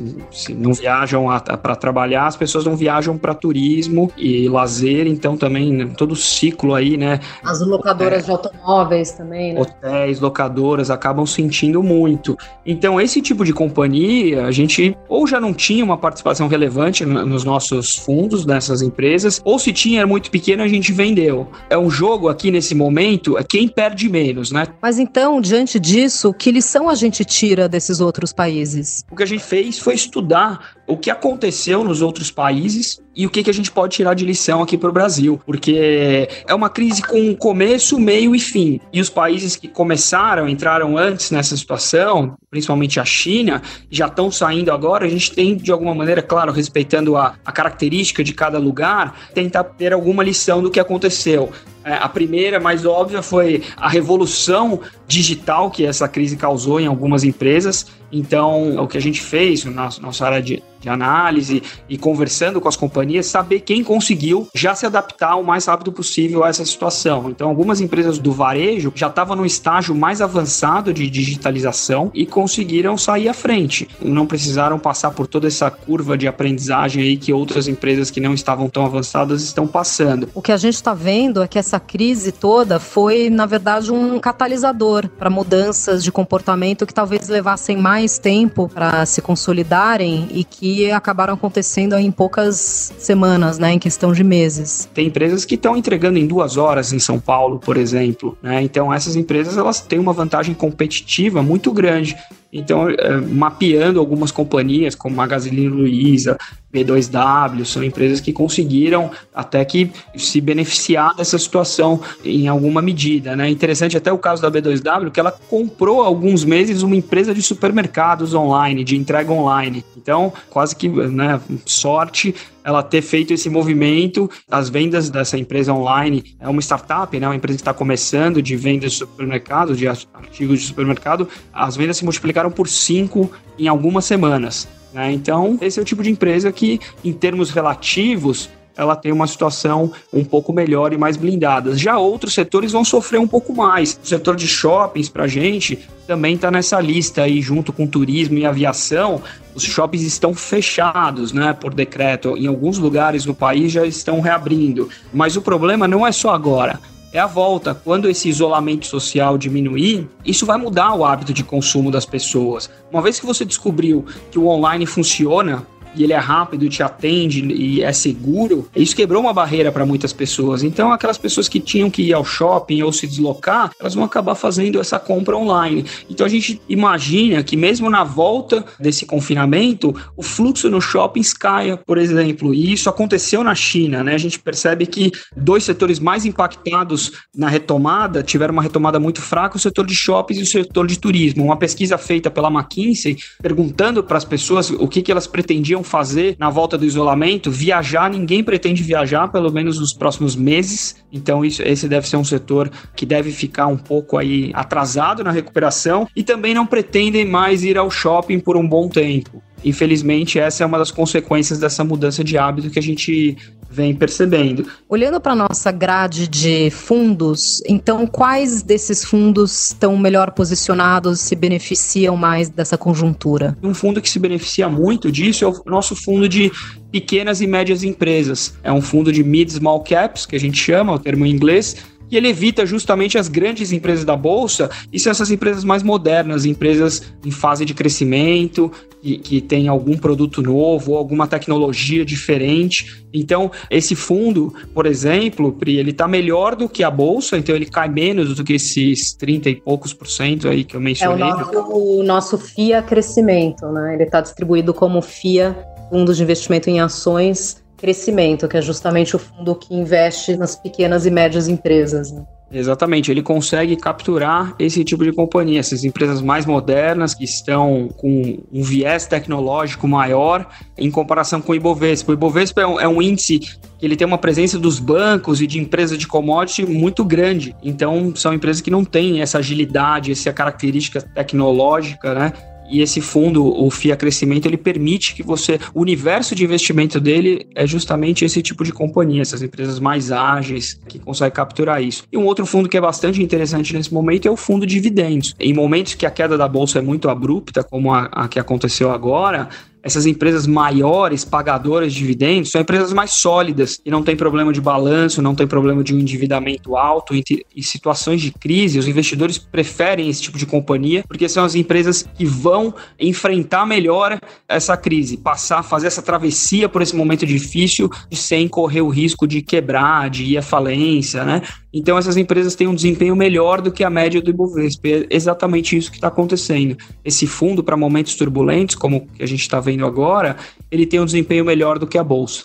não 0.52 0.74
viajam 0.74 1.26
para 1.62 1.76
trabalhar, 1.76 2.28
as 2.28 2.36
pessoas 2.36 2.66
não 2.66 2.76
viajam 2.76 3.18
para 3.18 3.34
turismo 3.34 4.12
e 4.16 4.48
lazer, 4.48 5.08
então 5.08 5.36
também 5.36 5.74
né, 5.74 5.92
todo 5.98 6.12
o 6.12 6.16
ciclo 6.16 6.76
aí, 6.76 6.98
né? 6.98 7.20
As 7.44 7.66
locadoras 7.66 8.22
é, 8.22 8.26
de 8.26 8.32
automóveis 8.32 9.12
também, 9.12 9.54
né? 9.56 9.60
Hotéis, 9.62 10.20
locadoras 10.20 10.92
acabam 10.92 11.26
sentindo 11.26 11.82
muito. 11.82 12.38
Então, 12.64 13.02
esse 13.02 13.24
tipo 13.24 13.44
de 13.44 13.54
companhia, 13.54 14.41
a 14.42 14.52
gente 14.52 14.96
ou 15.08 15.28
já 15.28 15.40
não 15.40 15.54
tinha 15.54 15.84
uma 15.84 15.98
participação 15.98 16.48
relevante 16.48 17.06
nos 17.06 17.44
nossos 17.44 17.98
fundos 17.98 18.46
nessas 18.46 18.82
empresas, 18.82 19.42
ou 19.44 19.60
se 19.60 19.72
tinha 19.72 20.00
era 20.02 20.08
muito 20.08 20.32
pequeno, 20.32 20.64
a 20.64 20.68
gente 20.68 20.92
vendeu. 20.92 21.48
É 21.70 21.78
um 21.78 21.90
jogo 21.90 22.30
aqui 22.30 22.52
nesse 22.52 22.74
momento, 22.74 23.38
é 23.38 23.44
quem 23.44 23.68
perde 23.68 24.10
menos, 24.10 24.52
né? 24.52 24.66
Mas 24.82 24.98
então, 24.98 25.40
diante 25.40 25.80
disso, 25.80 26.34
que 26.34 26.52
lição 26.52 26.90
a 26.90 26.96
gente 26.96 27.24
tira 27.24 27.70
desses 27.70 28.02
outros 28.02 28.34
países? 28.34 28.52
países. 28.52 29.06
O 29.12 29.16
que 29.16 29.24
a 29.24 29.26
gente 29.26 29.44
fez 29.44 29.80
foi 29.80 29.94
estudar 29.94 30.76
o 30.88 30.98
que 30.98 31.10
aconteceu 31.10 31.84
nos 31.84 32.02
outros 32.02 32.32
países 32.32 33.02
e 33.16 33.26
o 33.26 33.30
que, 33.30 33.44
que 33.44 33.50
a 33.50 33.54
gente 33.54 33.72
pode 33.72 33.96
tirar 33.96 34.14
de 34.14 34.26
lição 34.26 34.62
aqui 34.62 34.78
para 34.78 34.90
o 34.90 34.94
Brasil, 34.94 35.40
porque 35.46 36.28
é 36.48 36.54
uma 36.54 36.70
crise 36.70 37.02
com 37.02 37.36
começo, 37.36 38.00
meio 38.00 38.36
e 38.36 38.40
fim. 38.40 38.80
E 38.92 39.02
os 39.02 39.10
países 39.10 39.56
que 39.56 39.68
começaram, 39.68 40.48
entraram 40.48 40.98
antes 40.98 41.30
nessa 41.32 41.56
situação, 41.58 42.36
principalmente 42.50 43.00
a 43.00 43.06
China, 43.06 43.62
já 43.90 44.08
estão 44.08 44.32
saindo 44.32 44.72
agora. 44.72 45.06
A 45.06 45.10
gente 45.10 45.32
tem, 45.32 45.56
de 45.56 45.72
alguma 45.72 45.94
maneira, 45.94 46.22
claro, 46.22 46.52
respeitando 46.52 47.18
a, 47.18 47.36
a 47.46 47.52
característica 47.52 48.24
de 48.24 48.34
cada 48.34 48.58
lugar, 48.58 49.30
tentar 49.34 49.64
ter 49.64 49.94
alguma 49.94 50.24
lição 50.24 50.62
do 50.62 50.72
que 50.72 50.80
aconteceu. 50.80 51.52
É, 51.84 51.94
a 51.94 52.08
primeira, 52.08 52.60
mais 52.60 52.86
óbvia, 52.86 53.22
foi 53.22 53.64
a 53.78 53.90
revolução 53.90 54.80
digital 55.08 55.70
que 55.70 55.86
essa 55.86 56.08
crise 56.08 56.38
causou 56.38 56.80
em 56.80 56.88
algumas 56.88 57.24
empresas. 57.24 57.86
Então, 58.12 58.78
o 58.78 58.88
que 58.88 58.98
a 58.98 59.02
gente 59.02 59.22
fez 59.22 59.64
na 59.66 59.90
nossa 60.02 60.26
área 60.26 60.42
de, 60.42 60.62
de 60.82 60.90
análise 60.90 61.64
e 61.88 61.98
conversando 61.98 62.60
com 62.60 62.68
as 62.68 62.76
companhias, 62.76 63.28
saber 63.28 63.62
quem 63.62 63.84
conseguiu 63.84 64.48
já 64.54 64.76
se 64.76 64.86
adaptar 64.86 65.36
o 65.36 65.44
mais 65.44 65.66
rápido 65.66 65.92
possível 65.92 66.44
a 66.44 66.50
essa 66.50 66.66
situação. 66.66 67.30
Então, 67.30 67.48
algumas 67.48 67.80
empresas 67.80 68.20
do 68.20 68.32
varejo 68.32 68.92
já 68.96 69.08
estavam 69.08 69.36
no 69.36 69.46
estágio 69.46 69.96
mais 69.96 70.22
avançado 70.22 70.94
de 70.94 71.10
digitalização 71.10 72.12
e 72.14 72.26
conseguiram 72.26 72.98
sair 72.98 73.30
à 73.30 73.34
frente. 73.34 73.88
Não 74.02 74.28
precisaram 74.28 74.78
passar 74.78 75.12
por 75.12 75.28
toda 75.28 75.48
essa 75.48 75.72
curva 75.72 76.18
de 76.18 76.28
aprendizagem 76.28 77.04
aí 77.04 77.16
que 77.16 77.32
outras 77.32 77.68
empresas 77.68 78.12
que 78.12 78.20
não 78.20 78.34
estavam 78.34 78.70
tão 78.70 78.86
avançadas 78.86 79.42
estão 79.44 79.68
passando. 79.68 80.28
O 80.34 80.42
que 80.42 80.52
a 80.52 80.58
gente 80.58 80.76
está 80.76 80.94
vendo 80.94 81.42
é 81.42 81.48
que 81.48 81.60
essa 81.60 81.71
crise 81.80 82.32
toda 82.32 82.80
foi, 82.80 83.30
na 83.30 83.46
verdade, 83.46 83.92
um 83.92 84.20
catalisador 84.20 85.08
para 85.10 85.30
mudanças 85.30 86.04
de 86.04 86.12
comportamento 86.12 86.86
que 86.86 86.94
talvez 86.94 87.28
levassem 87.28 87.78
mais 87.78 88.18
tempo 88.18 88.70
para 88.70 89.06
se 89.06 89.22
consolidarem 89.22 90.28
e 90.32 90.44
que 90.44 90.92
acabaram 90.92 91.34
acontecendo 91.34 91.96
em 91.96 92.12
poucas 92.12 92.94
semanas, 92.98 93.58
né, 93.58 93.74
em 93.74 93.80
questão 93.80 94.12
de 94.14 94.24
meses. 94.24 94.90
Tem 94.94 95.08
empresas 95.08 95.46
que 95.46 95.56
estão 95.56 95.76
entregando 95.76 96.18
em 96.18 96.28
duas 96.28 96.58
horas 96.58 96.94
em 96.94 97.00
São 97.00 97.20
Paulo, 97.20 97.60
por 97.60 97.78
exemplo, 97.78 98.38
né? 98.42 98.62
Então 98.62 98.94
essas 98.94 99.16
empresas 99.16 99.58
elas 99.58 99.82
têm 99.82 100.00
uma 100.00 100.14
vantagem 100.14 100.54
competitiva 100.54 101.42
muito 101.42 101.72
grande. 101.72 102.16
Então, 102.54 102.90
é, 102.90 103.18
mapeando 103.18 104.00
algumas 104.00 104.30
companhias 104.30 104.94
como 104.94 105.16
Magazine 105.16 105.70
Luiza, 105.70 106.38
B2W, 106.74 107.66
são 107.66 107.84
empresas 107.84 108.20
que 108.20 108.32
conseguiram 108.32 109.12
até 109.34 109.64
que 109.66 109.92
se 110.16 110.40
beneficiar 110.40 111.16
dessa 111.16 111.38
situação 111.38 112.00
em 112.24 112.48
alguma 112.48 112.82
medida. 112.82 113.36
Né? 113.36 113.50
Interessante 113.50 113.98
até 113.98 114.12
o 114.12 114.18
caso 114.18 114.42
da 114.42 114.52
B2W, 114.52 115.12
que 115.12 115.20
ela 115.20 115.32
comprou 115.32 116.02
há 116.02 116.06
alguns 116.06 116.44
meses 116.44 116.82
uma 116.82 116.96
empresa 116.96 117.34
de 117.34 117.42
supermercados 117.42 118.34
online, 118.34 118.84
de 118.84 118.96
entrega 118.96 119.32
online. 119.32 119.84
Então, 119.98 120.32
quase 120.50 120.76
que 120.76 120.88
né, 120.88 121.40
sorte 121.66 122.34
ela 122.64 122.84
ter 122.84 123.02
feito 123.02 123.34
esse 123.34 123.50
movimento. 123.50 124.30
As 124.50 124.70
vendas 124.70 125.10
dessa 125.10 125.38
empresa 125.38 125.74
online 125.74 126.36
é 126.40 126.48
uma 126.48 126.62
startup, 126.62 127.20
né, 127.20 127.28
uma 127.28 127.36
empresa 127.36 127.58
que 127.58 127.62
está 127.62 127.74
começando 127.74 128.42
de 128.42 128.56
vendas 128.56 128.92
de 128.92 128.98
supermercado, 129.00 129.76
de 129.76 129.88
artigos 129.88 130.62
de 130.62 130.68
supermercado. 130.68 131.28
As 131.54 131.76
vendas 131.76 131.98
se 131.98 132.04
multiplicaram 132.04 132.52
por 132.52 132.68
cinco 132.68 133.32
em 133.58 133.68
algumas 133.68 134.06
semanas. 134.06 134.68
Né? 134.94 135.12
Então, 135.12 135.58
esse 135.62 135.80
é 135.80 135.82
o 135.82 135.86
tipo 135.86 136.04
de 136.04 136.10
empresa 136.10 136.52
que, 136.52 136.80
em 137.04 137.14
termos 137.14 137.50
relativos, 137.50 138.50
ela 138.76 138.96
tem 138.96 139.12
uma 139.12 139.28
situação 139.28 139.92
um 140.12 140.24
pouco 140.24 140.54
melhor 140.54 140.94
e 140.94 140.98
mais 140.98 141.18
blindada. 141.18 141.78
Já 141.78 141.98
outros 141.98 142.34
setores 142.34 142.72
vão 142.72 142.84
sofrer 142.84 143.20
um 143.20 143.28
pouco 143.28 143.54
mais. 143.54 144.00
O 144.02 144.08
setor 144.08 144.36
de 144.36 144.48
shoppings, 144.48 145.10
para 145.10 145.28
gente, 145.28 145.80
também 146.08 146.36
está 146.36 146.50
nessa 146.50 146.80
lista 146.80 147.24
aí, 147.24 147.42
junto 147.42 147.74
com 147.74 147.86
turismo 147.86 148.38
e 148.38 148.46
aviação. 148.46 149.22
Os 149.54 149.64
shoppings 149.64 150.04
estão 150.04 150.34
fechados, 150.34 151.34
né, 151.34 151.54
por 151.54 151.74
decreto. 151.74 152.38
Em 152.38 152.48
alguns 152.48 152.78
lugares 152.78 153.26
no 153.26 153.36
país 153.36 153.72
já 153.72 153.86
estão 153.86 154.22
reabrindo. 154.22 154.90
Mas 155.14 155.36
o 155.36 155.42
problema 155.42 155.88
não 155.88 156.08
é 156.08 156.12
só 156.12 156.34
agora 156.34 156.80
é 157.14 157.20
a 157.20 157.28
volta. 157.28 157.74
Quando 157.76 158.10
esse 158.10 158.30
isolamento 158.30 158.86
social 158.86 159.38
diminuir, 159.38 160.08
isso 160.26 160.46
vai 160.46 160.58
mudar 160.58 160.94
o 160.94 161.06
hábito 161.06 161.34
de 161.34 161.44
consumo 161.44 161.92
das 161.92 162.06
pessoas. 162.06 162.70
Uma 162.92 163.02
vez 163.02 163.20
que 163.20 163.26
você 163.26 163.44
descobriu 163.44 164.06
que 164.32 164.40
o 164.40 164.48
online 164.48 164.86
funciona, 164.86 165.66
e 165.96 166.04
ele 166.04 166.14
é 166.14 166.18
rápido, 166.18 166.70
te 166.70 166.84
atende 166.84 167.42
e 167.54 167.82
é 167.82 167.92
seguro, 167.92 168.68
isso 168.76 168.96
quebrou 168.96 169.22
uma 169.22 169.34
barreira 169.34 169.72
para 169.72 169.86
muitas 169.86 170.14
pessoas. 170.14 170.64
Então, 170.64 170.92
aquelas 170.92 171.18
pessoas 171.18 171.48
que 171.48 171.60
tinham 171.60 171.90
que 171.90 172.02
ir 172.02 172.14
ao 172.14 172.24
shopping 172.24 172.82
ou 172.82 172.92
se 172.92 173.08
deslocar, 173.08 173.72
elas 173.80 173.94
vão 173.94 174.04
acabar 174.04 174.36
fazendo 174.36 174.80
essa 174.80 175.00
compra 175.00 175.38
online. 175.38 175.86
Então, 176.10 176.26
a 176.26 176.30
gente 176.30 176.62
imagina 176.68 177.44
que 177.44 177.58
mesmo 177.58 177.90
na 177.90 178.04
volta 178.04 178.66
desse 178.80 179.06
confinamento, 179.06 179.94
o 180.16 180.24
fluxo 180.24 180.70
nos 180.70 180.84
shoppings 180.84 181.34
caia, 181.34 181.78
por 181.78 181.98
exemplo. 181.98 182.54
E 182.54 182.72
isso 182.72 182.90
aconteceu 182.90 183.44
na 183.44 183.56
China, 183.56 184.04
né? 184.04 184.14
A 184.14 184.18
gente 184.18 184.40
percebe 184.40 184.86
que 184.86 185.12
dois 185.36 185.64
setores 185.64 186.00
mais 186.00 186.26
impactados 186.26 187.12
na 187.36 187.50
retomada 187.50 188.24
tiveram 188.24 188.54
uma 188.54 188.64
retomada 188.64 189.00
muito 189.00 189.22
fraca, 189.22 189.58
o 189.58 189.60
setor 189.60 189.86
de 189.86 189.96
shoppings 189.96 190.40
e 190.40 190.44
o 190.44 190.48
setor 190.48 190.88
de 190.88 191.00
turismo. 191.00 191.44
Uma 191.44 191.58
pesquisa 191.58 191.98
feita 191.98 192.30
pela 192.30 192.50
McKinsey 192.50 193.18
perguntando 193.42 194.04
para 194.04 194.18
as 194.18 194.26
pessoas 194.26 194.70
o 194.70 194.88
que, 194.88 195.02
que 195.02 195.12
elas 195.12 195.28
pretendiam 195.28 195.81
fazer 195.84 196.36
na 196.40 196.50
volta 196.50 196.78
do 196.78 196.86
isolamento, 196.86 197.52
viajar, 197.52 198.10
ninguém 198.10 198.44
pretende 198.44 198.84
viajar, 198.84 199.28
pelo 199.28 199.52
menos 199.52 199.80
nos 199.80 199.94
próximos 199.94 200.36
meses. 200.36 200.96
Então, 201.12 201.44
isso, 201.44 201.62
esse 201.64 201.88
deve 201.88 202.08
ser 202.08 202.18
um 202.18 202.24
setor 202.24 202.72
que 202.96 203.06
deve 203.06 203.32
ficar 203.32 203.68
um 203.68 203.78
pouco 203.78 204.18
aí 204.18 204.52
atrasado 204.54 205.24
na 205.24 205.32
recuperação 205.32 206.08
e 206.16 206.24
também 206.24 206.54
não 206.54 206.66
pretendem 206.66 207.26
mais 207.26 207.64
ir 207.64 207.78
ao 207.78 207.90
shopping 207.90 208.40
por 208.40 208.58
um 208.58 208.68
bom 208.68 208.88
tempo. 208.88 209.42
Infelizmente, 209.64 210.40
essa 210.40 210.64
é 210.64 210.66
uma 210.66 210.78
das 210.78 210.92
consequências 210.92 211.60
dessa 211.60 211.84
mudança 211.84 212.24
de 212.24 212.38
hábito 212.38 212.70
que 212.70 212.80
a 212.80 212.82
gente 212.82 213.38
vem 213.72 213.96
percebendo. 213.96 214.68
Olhando 214.90 215.20
para 215.20 215.34
nossa 215.34 215.72
grade 215.72 216.28
de 216.28 216.70
fundos, 216.70 217.62
então 217.68 218.06
quais 218.06 218.62
desses 218.62 219.04
fundos 219.04 219.68
estão 219.68 219.98
melhor 219.98 220.32
posicionados, 220.32 221.22
se 221.22 221.36
beneficiam 221.36 222.18
mais 222.18 222.50
dessa 222.50 222.78
conjuntura? 222.78 223.58
Um 223.64 223.74
fundo 223.74 224.02
que 224.02 224.10
se 224.10 224.20
beneficia 224.20 224.68
muito 224.68 225.12
disso 225.12 225.46
é 225.46 225.48
o 225.48 225.62
nosso 225.66 225.96
fundo 225.96 226.28
de 226.28 226.52
pequenas 226.92 227.42
e 227.42 227.48
médias 227.48 227.84
empresas. 227.84 228.54
É 228.64 228.72
um 228.72 228.82
fundo 228.82 229.12
de 229.12 229.24
mid 229.24 229.50
small 229.50 229.82
caps, 229.82 230.26
que 230.26 230.36
a 230.36 230.40
gente 230.40 230.58
chama, 230.58 230.94
o 230.94 231.00
termo 231.00 231.26
em 231.26 231.32
inglês, 231.32 231.78
e 232.12 232.18
ele 232.18 232.28
evita 232.28 232.66
justamente 232.66 233.18
as 233.18 233.28
grandes 233.28 233.72
empresas 233.72 234.04
da 234.04 234.16
bolsa 234.16 234.70
e 234.92 235.00
são 235.00 235.12
essas 235.12 235.32
empresas 235.32 235.64
mais 235.64 235.82
modernas, 235.82 236.46
empresas 236.46 237.02
em 237.26 237.32
fase 237.32 237.64
de 237.64 237.74
crescimento, 237.74 238.72
que, 239.02 239.18
que 239.18 239.42
tem 239.42 239.68
algum 239.68 239.98
produto 239.98 240.42
novo 240.42 240.92
ou 240.92 240.98
alguma 240.98 241.28
tecnologia 241.28 242.06
diferente. 242.06 243.04
Então, 243.14 243.52
esse 243.70 243.96
fundo, 243.96 244.54
por 244.74 244.86
exemplo, 244.86 245.52
Pri, 245.54 245.78
ele 245.78 245.92
está 245.92 246.08
melhor 246.08 246.56
do 246.56 246.70
que 246.70 246.84
a 246.84 246.92
bolsa, 246.92 247.38
então 247.38 247.56
ele 247.56 247.66
cai 247.66 247.90
menos 247.90 248.36
do 248.36 248.44
que 248.44 248.54
esses 248.54 249.14
30 249.14 249.50
e 249.50 249.56
poucos 249.56 249.94
por 249.94 250.08
cento 250.08 250.48
aí 250.48 250.64
que 250.64 250.76
eu 250.76 250.82
mencionei. 250.82 251.28
É 251.28 251.34
o 251.34 251.38
nosso, 251.38 251.74
o 251.74 252.04
nosso 252.04 252.38
FIA 252.38 252.82
crescimento, 252.82 253.66
né? 253.68 253.96
Ele 253.96 254.04
está 254.04 254.22
distribuído 254.22 254.74
como 254.74 255.02
FIA, 255.02 255.58
Fundo 255.90 256.14
de 256.14 256.24
Investimento 256.24 256.70
em 256.70 256.80
Ações, 256.80 257.61
crescimento, 257.82 258.48
que 258.48 258.56
é 258.56 258.62
justamente 258.62 259.16
o 259.16 259.20
fundo 259.20 259.56
que 259.56 259.74
investe 259.74 260.38
nas 260.38 260.56
pequenas 260.56 261.08
e 261.08 261.10
médias 261.10 261.48
empresas. 261.48 262.12
Né? 262.12 262.24
Exatamente, 262.54 263.10
ele 263.10 263.24
consegue 263.24 263.76
capturar 263.76 264.54
esse 264.60 264.84
tipo 264.84 265.04
de 265.04 265.12
companhia, 265.14 265.60
essas 265.60 265.84
empresas 265.84 266.22
mais 266.22 266.46
modernas 266.46 267.16
que 267.16 267.24
estão 267.24 267.90
com 267.98 268.44
um 268.52 268.62
viés 268.62 269.08
tecnológico 269.08 269.88
maior 269.88 270.46
em 270.78 270.92
comparação 270.92 271.42
com 271.42 271.54
o 271.54 271.56
Ibovespa. 271.56 272.12
O 272.12 272.14
Ibovespa 272.14 272.62
é 272.62 272.68
um, 272.68 272.80
é 272.80 272.88
um 272.88 273.02
índice 273.02 273.40
que 273.40 273.58
ele 273.82 273.96
tem 273.96 274.06
uma 274.06 274.18
presença 274.18 274.60
dos 274.60 274.80
bancos 274.80 275.42
e 275.42 275.48
de 275.48 275.60
empresas 275.60 275.98
de 275.98 276.06
commodity 276.06 276.66
muito 276.66 277.04
grande. 277.04 277.56
Então, 277.64 278.14
são 278.16 278.34
empresas 278.34 278.62
que 278.62 278.70
não 278.70 278.84
têm 278.86 279.22
essa 279.22 279.40
agilidade, 279.40 280.12
essa 280.12 280.32
característica 280.32 281.02
tecnológica, 281.02 282.14
né? 282.14 282.34
E 282.72 282.82
esse 282.82 283.02
fundo, 283.02 283.46
o 283.46 283.70
FIA 283.70 283.96
Crescimento, 283.96 284.48
ele 284.48 284.58
permite 284.58 285.14
que 285.14 285.24
você. 285.24 285.60
O 285.74 285.82
universo 285.82 286.34
de 286.34 286.44
investimento 286.44 287.00
dele 287.00 287.48
é 287.54 287.68
justamente 287.68 288.26
esse 288.26 288.42
tipo 288.42 288.64
de 288.64 288.72
companhia, 288.72 289.22
essas 289.22 289.42
empresas 289.42 289.80
mais 289.80 290.12
ágeis 290.12 290.80
que 290.88 290.98
conseguem 290.98 291.34
capturar 291.34 291.84
isso. 291.84 292.04
E 292.12 292.18
um 292.18 292.26
outro 292.26 292.46
fundo 292.46 292.70
que 292.70 292.78
é 292.78 292.82
bastante 292.82 293.22
interessante 293.22 293.74
nesse 293.74 293.94
momento 293.94 294.28
é 294.28 294.32
o 294.32 294.38
fundo 294.38 294.66
de 294.66 294.82
dividendos. 294.82 295.36
Em 295.40 295.54
momentos 295.54 295.94
que 295.94 296.06
a 296.06 296.12
queda 296.12 296.38
da 296.38 296.48
bolsa 296.48 296.80
é 296.80 296.82
muito 296.82 297.08
abrupta, 297.08 297.64
como 297.64 297.94
a, 297.94 298.06
a 298.12 298.28
que 298.28 298.40
aconteceu 298.40 298.92
agora, 298.92 299.48
essas 299.84 300.06
empresas 300.06 300.46
maiores, 300.46 301.26
pagadoras 301.26 301.94
de 301.94 302.00
dividendos, 302.00 302.52
são 302.52 302.62
empresas 302.62 302.94
mais 302.94 303.12
sólidas 303.12 303.80
e 303.86 303.92
não 303.92 304.04
tem 304.04 304.16
problema 304.16 304.54
de 304.54 304.62
balanço, 304.62 305.22
não 305.22 305.36
tem 305.36 305.48
problema 305.48 305.84
de 305.84 305.94
um 305.94 306.00
endividamento 306.00 306.76
alto. 306.76 307.16
Em, 307.16 307.24
em 307.56 307.62
situações 307.62 308.22
de 308.22 308.32
crise, 308.32 308.80
os 308.80 308.88
investidores 308.88 309.38
preferem 309.38 310.10
esse 310.10 310.22
tipo 310.22 310.38
de 310.38 310.46
companhia 310.46 311.04
porque 311.08 311.28
são 311.28 311.44
as 311.44 311.56
empresas 311.56 312.08
que 312.16 312.26
vão 312.26 312.74
enfrentar 313.00 313.66
melhor 313.66 314.20
essa 314.48 314.78
crise, 314.78 315.18
passar, 315.18 315.64
fazer 315.64 315.88
essa 315.88 316.02
travessia 316.02 316.70
por 316.70 316.82
esse 316.82 316.96
momento 316.96 317.26
difícil 317.26 317.90
sem 318.12 318.48
correr 318.48 318.82
o 318.82 318.90
risco 318.90 319.28
de 319.28 319.42
quebrar, 319.42 320.10
de 320.10 320.24
ir 320.26 320.38
à 320.38 320.42
falência, 320.42 321.24
né? 321.24 321.42
Então 321.74 321.98
essas 321.98 322.18
empresas 322.18 322.54
têm 322.54 322.68
um 322.68 322.76
desempenho 322.76 323.16
melhor 323.16 323.62
do 323.62 323.72
que 323.72 323.84
a 323.84 323.90
média 323.90 324.22
do 324.22 324.30
Ibovespa. 324.30 324.88
É 324.88 325.08
exatamente 325.10 325.78
isso 325.78 325.90
que 325.90 325.98
está 325.98 326.08
acontecendo. 326.08 326.78
Esse 327.04 327.26
fundo 327.26 327.64
para 327.64 327.78
momentos 327.78 328.16
turbulentos, 328.16 328.76
como 328.76 329.08
a 329.20 329.26
gente 329.26 329.42
está 329.42 329.60
vendo 329.60 329.71
agora, 329.80 330.36
ele 330.70 330.86
tem 330.86 331.00
um 331.00 331.06
desempenho 331.06 331.46
melhor 331.46 331.80
do 331.80 331.88
que 331.88 331.98
a 331.98 332.04
bolsa. 332.04 332.44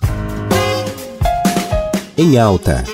Em 2.17 2.39
alta. 2.39 2.85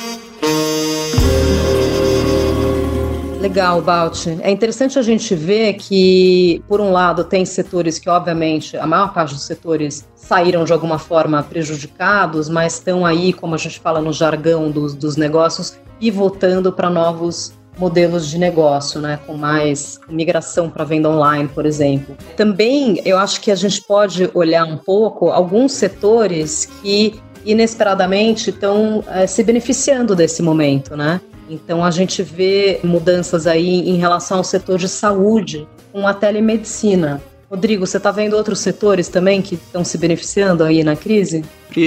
Legal, 3.43 3.83
Balt. 3.83 4.29
É 4.41 4.51
interessante 4.53 4.99
a 4.99 5.03
gente 5.03 5.35
ver 5.35 5.75
que, 5.75 6.63
por 6.69 6.81
um 6.81 6.93
lado, 6.93 7.25
tem 7.25 7.45
setores 7.45 7.99
que, 7.99 8.09
obviamente, 8.09 8.77
a 8.77 8.87
maior 8.87 9.13
parte 9.13 9.35
dos 9.35 9.43
setores 9.43 10.09
saíram 10.15 10.65
de 10.65 10.73
alguma 10.73 10.97
forma 10.97 11.43
prejudicados, 11.43 12.49
mas 12.49 12.75
estão 12.75 13.05
aí, 13.05 13.33
como 13.33 13.57
a 13.57 13.59
gente 13.59 13.81
fala 13.81 14.01
no 14.01 14.13
jargão 14.13 14.71
dos, 14.71 14.95
dos 14.95 15.17
negócios, 15.17 15.77
pivotando 15.99 16.73
para 16.73 16.89
novos 16.89 17.53
modelos 17.79 18.29
de 18.29 18.39
negócio, 18.39 19.01
né, 19.01 19.19
com 19.27 19.35
mais 19.35 19.99
migração 20.09 20.69
para 20.69 20.85
venda 20.85 21.09
online, 21.09 21.49
por 21.49 21.67
exemplo. 21.67 22.17
Também 22.37 23.01
eu 23.05 23.19
acho 23.19 23.41
que 23.41 23.51
a 23.51 23.55
gente 23.55 23.83
pode 23.83 24.31
olhar 24.35 24.65
um 24.65 24.77
pouco 24.77 25.31
alguns 25.31 25.73
setores 25.73 26.67
que 26.83 27.21
inesperadamente 27.45 28.51
estão 28.51 29.03
é, 29.09 29.27
se 29.27 29.43
beneficiando 29.43 30.15
desse 30.15 30.43
momento, 30.43 30.97
né? 30.97 31.21
Então 31.49 31.85
a 31.85 31.91
gente 31.91 32.23
vê 32.23 32.81
mudanças 32.85 33.47
aí 33.47 33.89
em 33.89 33.97
relação 33.97 34.39
ao 34.39 34.45
setor 34.45 34.79
de 34.79 34.89
saúde, 34.89 35.67
com 35.93 36.07
a 36.07 36.15
telemedicina. 36.15 37.21
Rodrigo, 37.51 37.87
você 37.87 37.99
está 37.99 38.11
vendo 38.11 38.35
outros 38.35 38.61
setores 38.61 39.09
também 39.09 39.43
que 39.43 39.57
estão 39.57 39.85
se 39.85 39.99
beneficiando 39.99 40.65
aí 40.65 40.83
na 40.83 40.97
crise? 40.97 41.45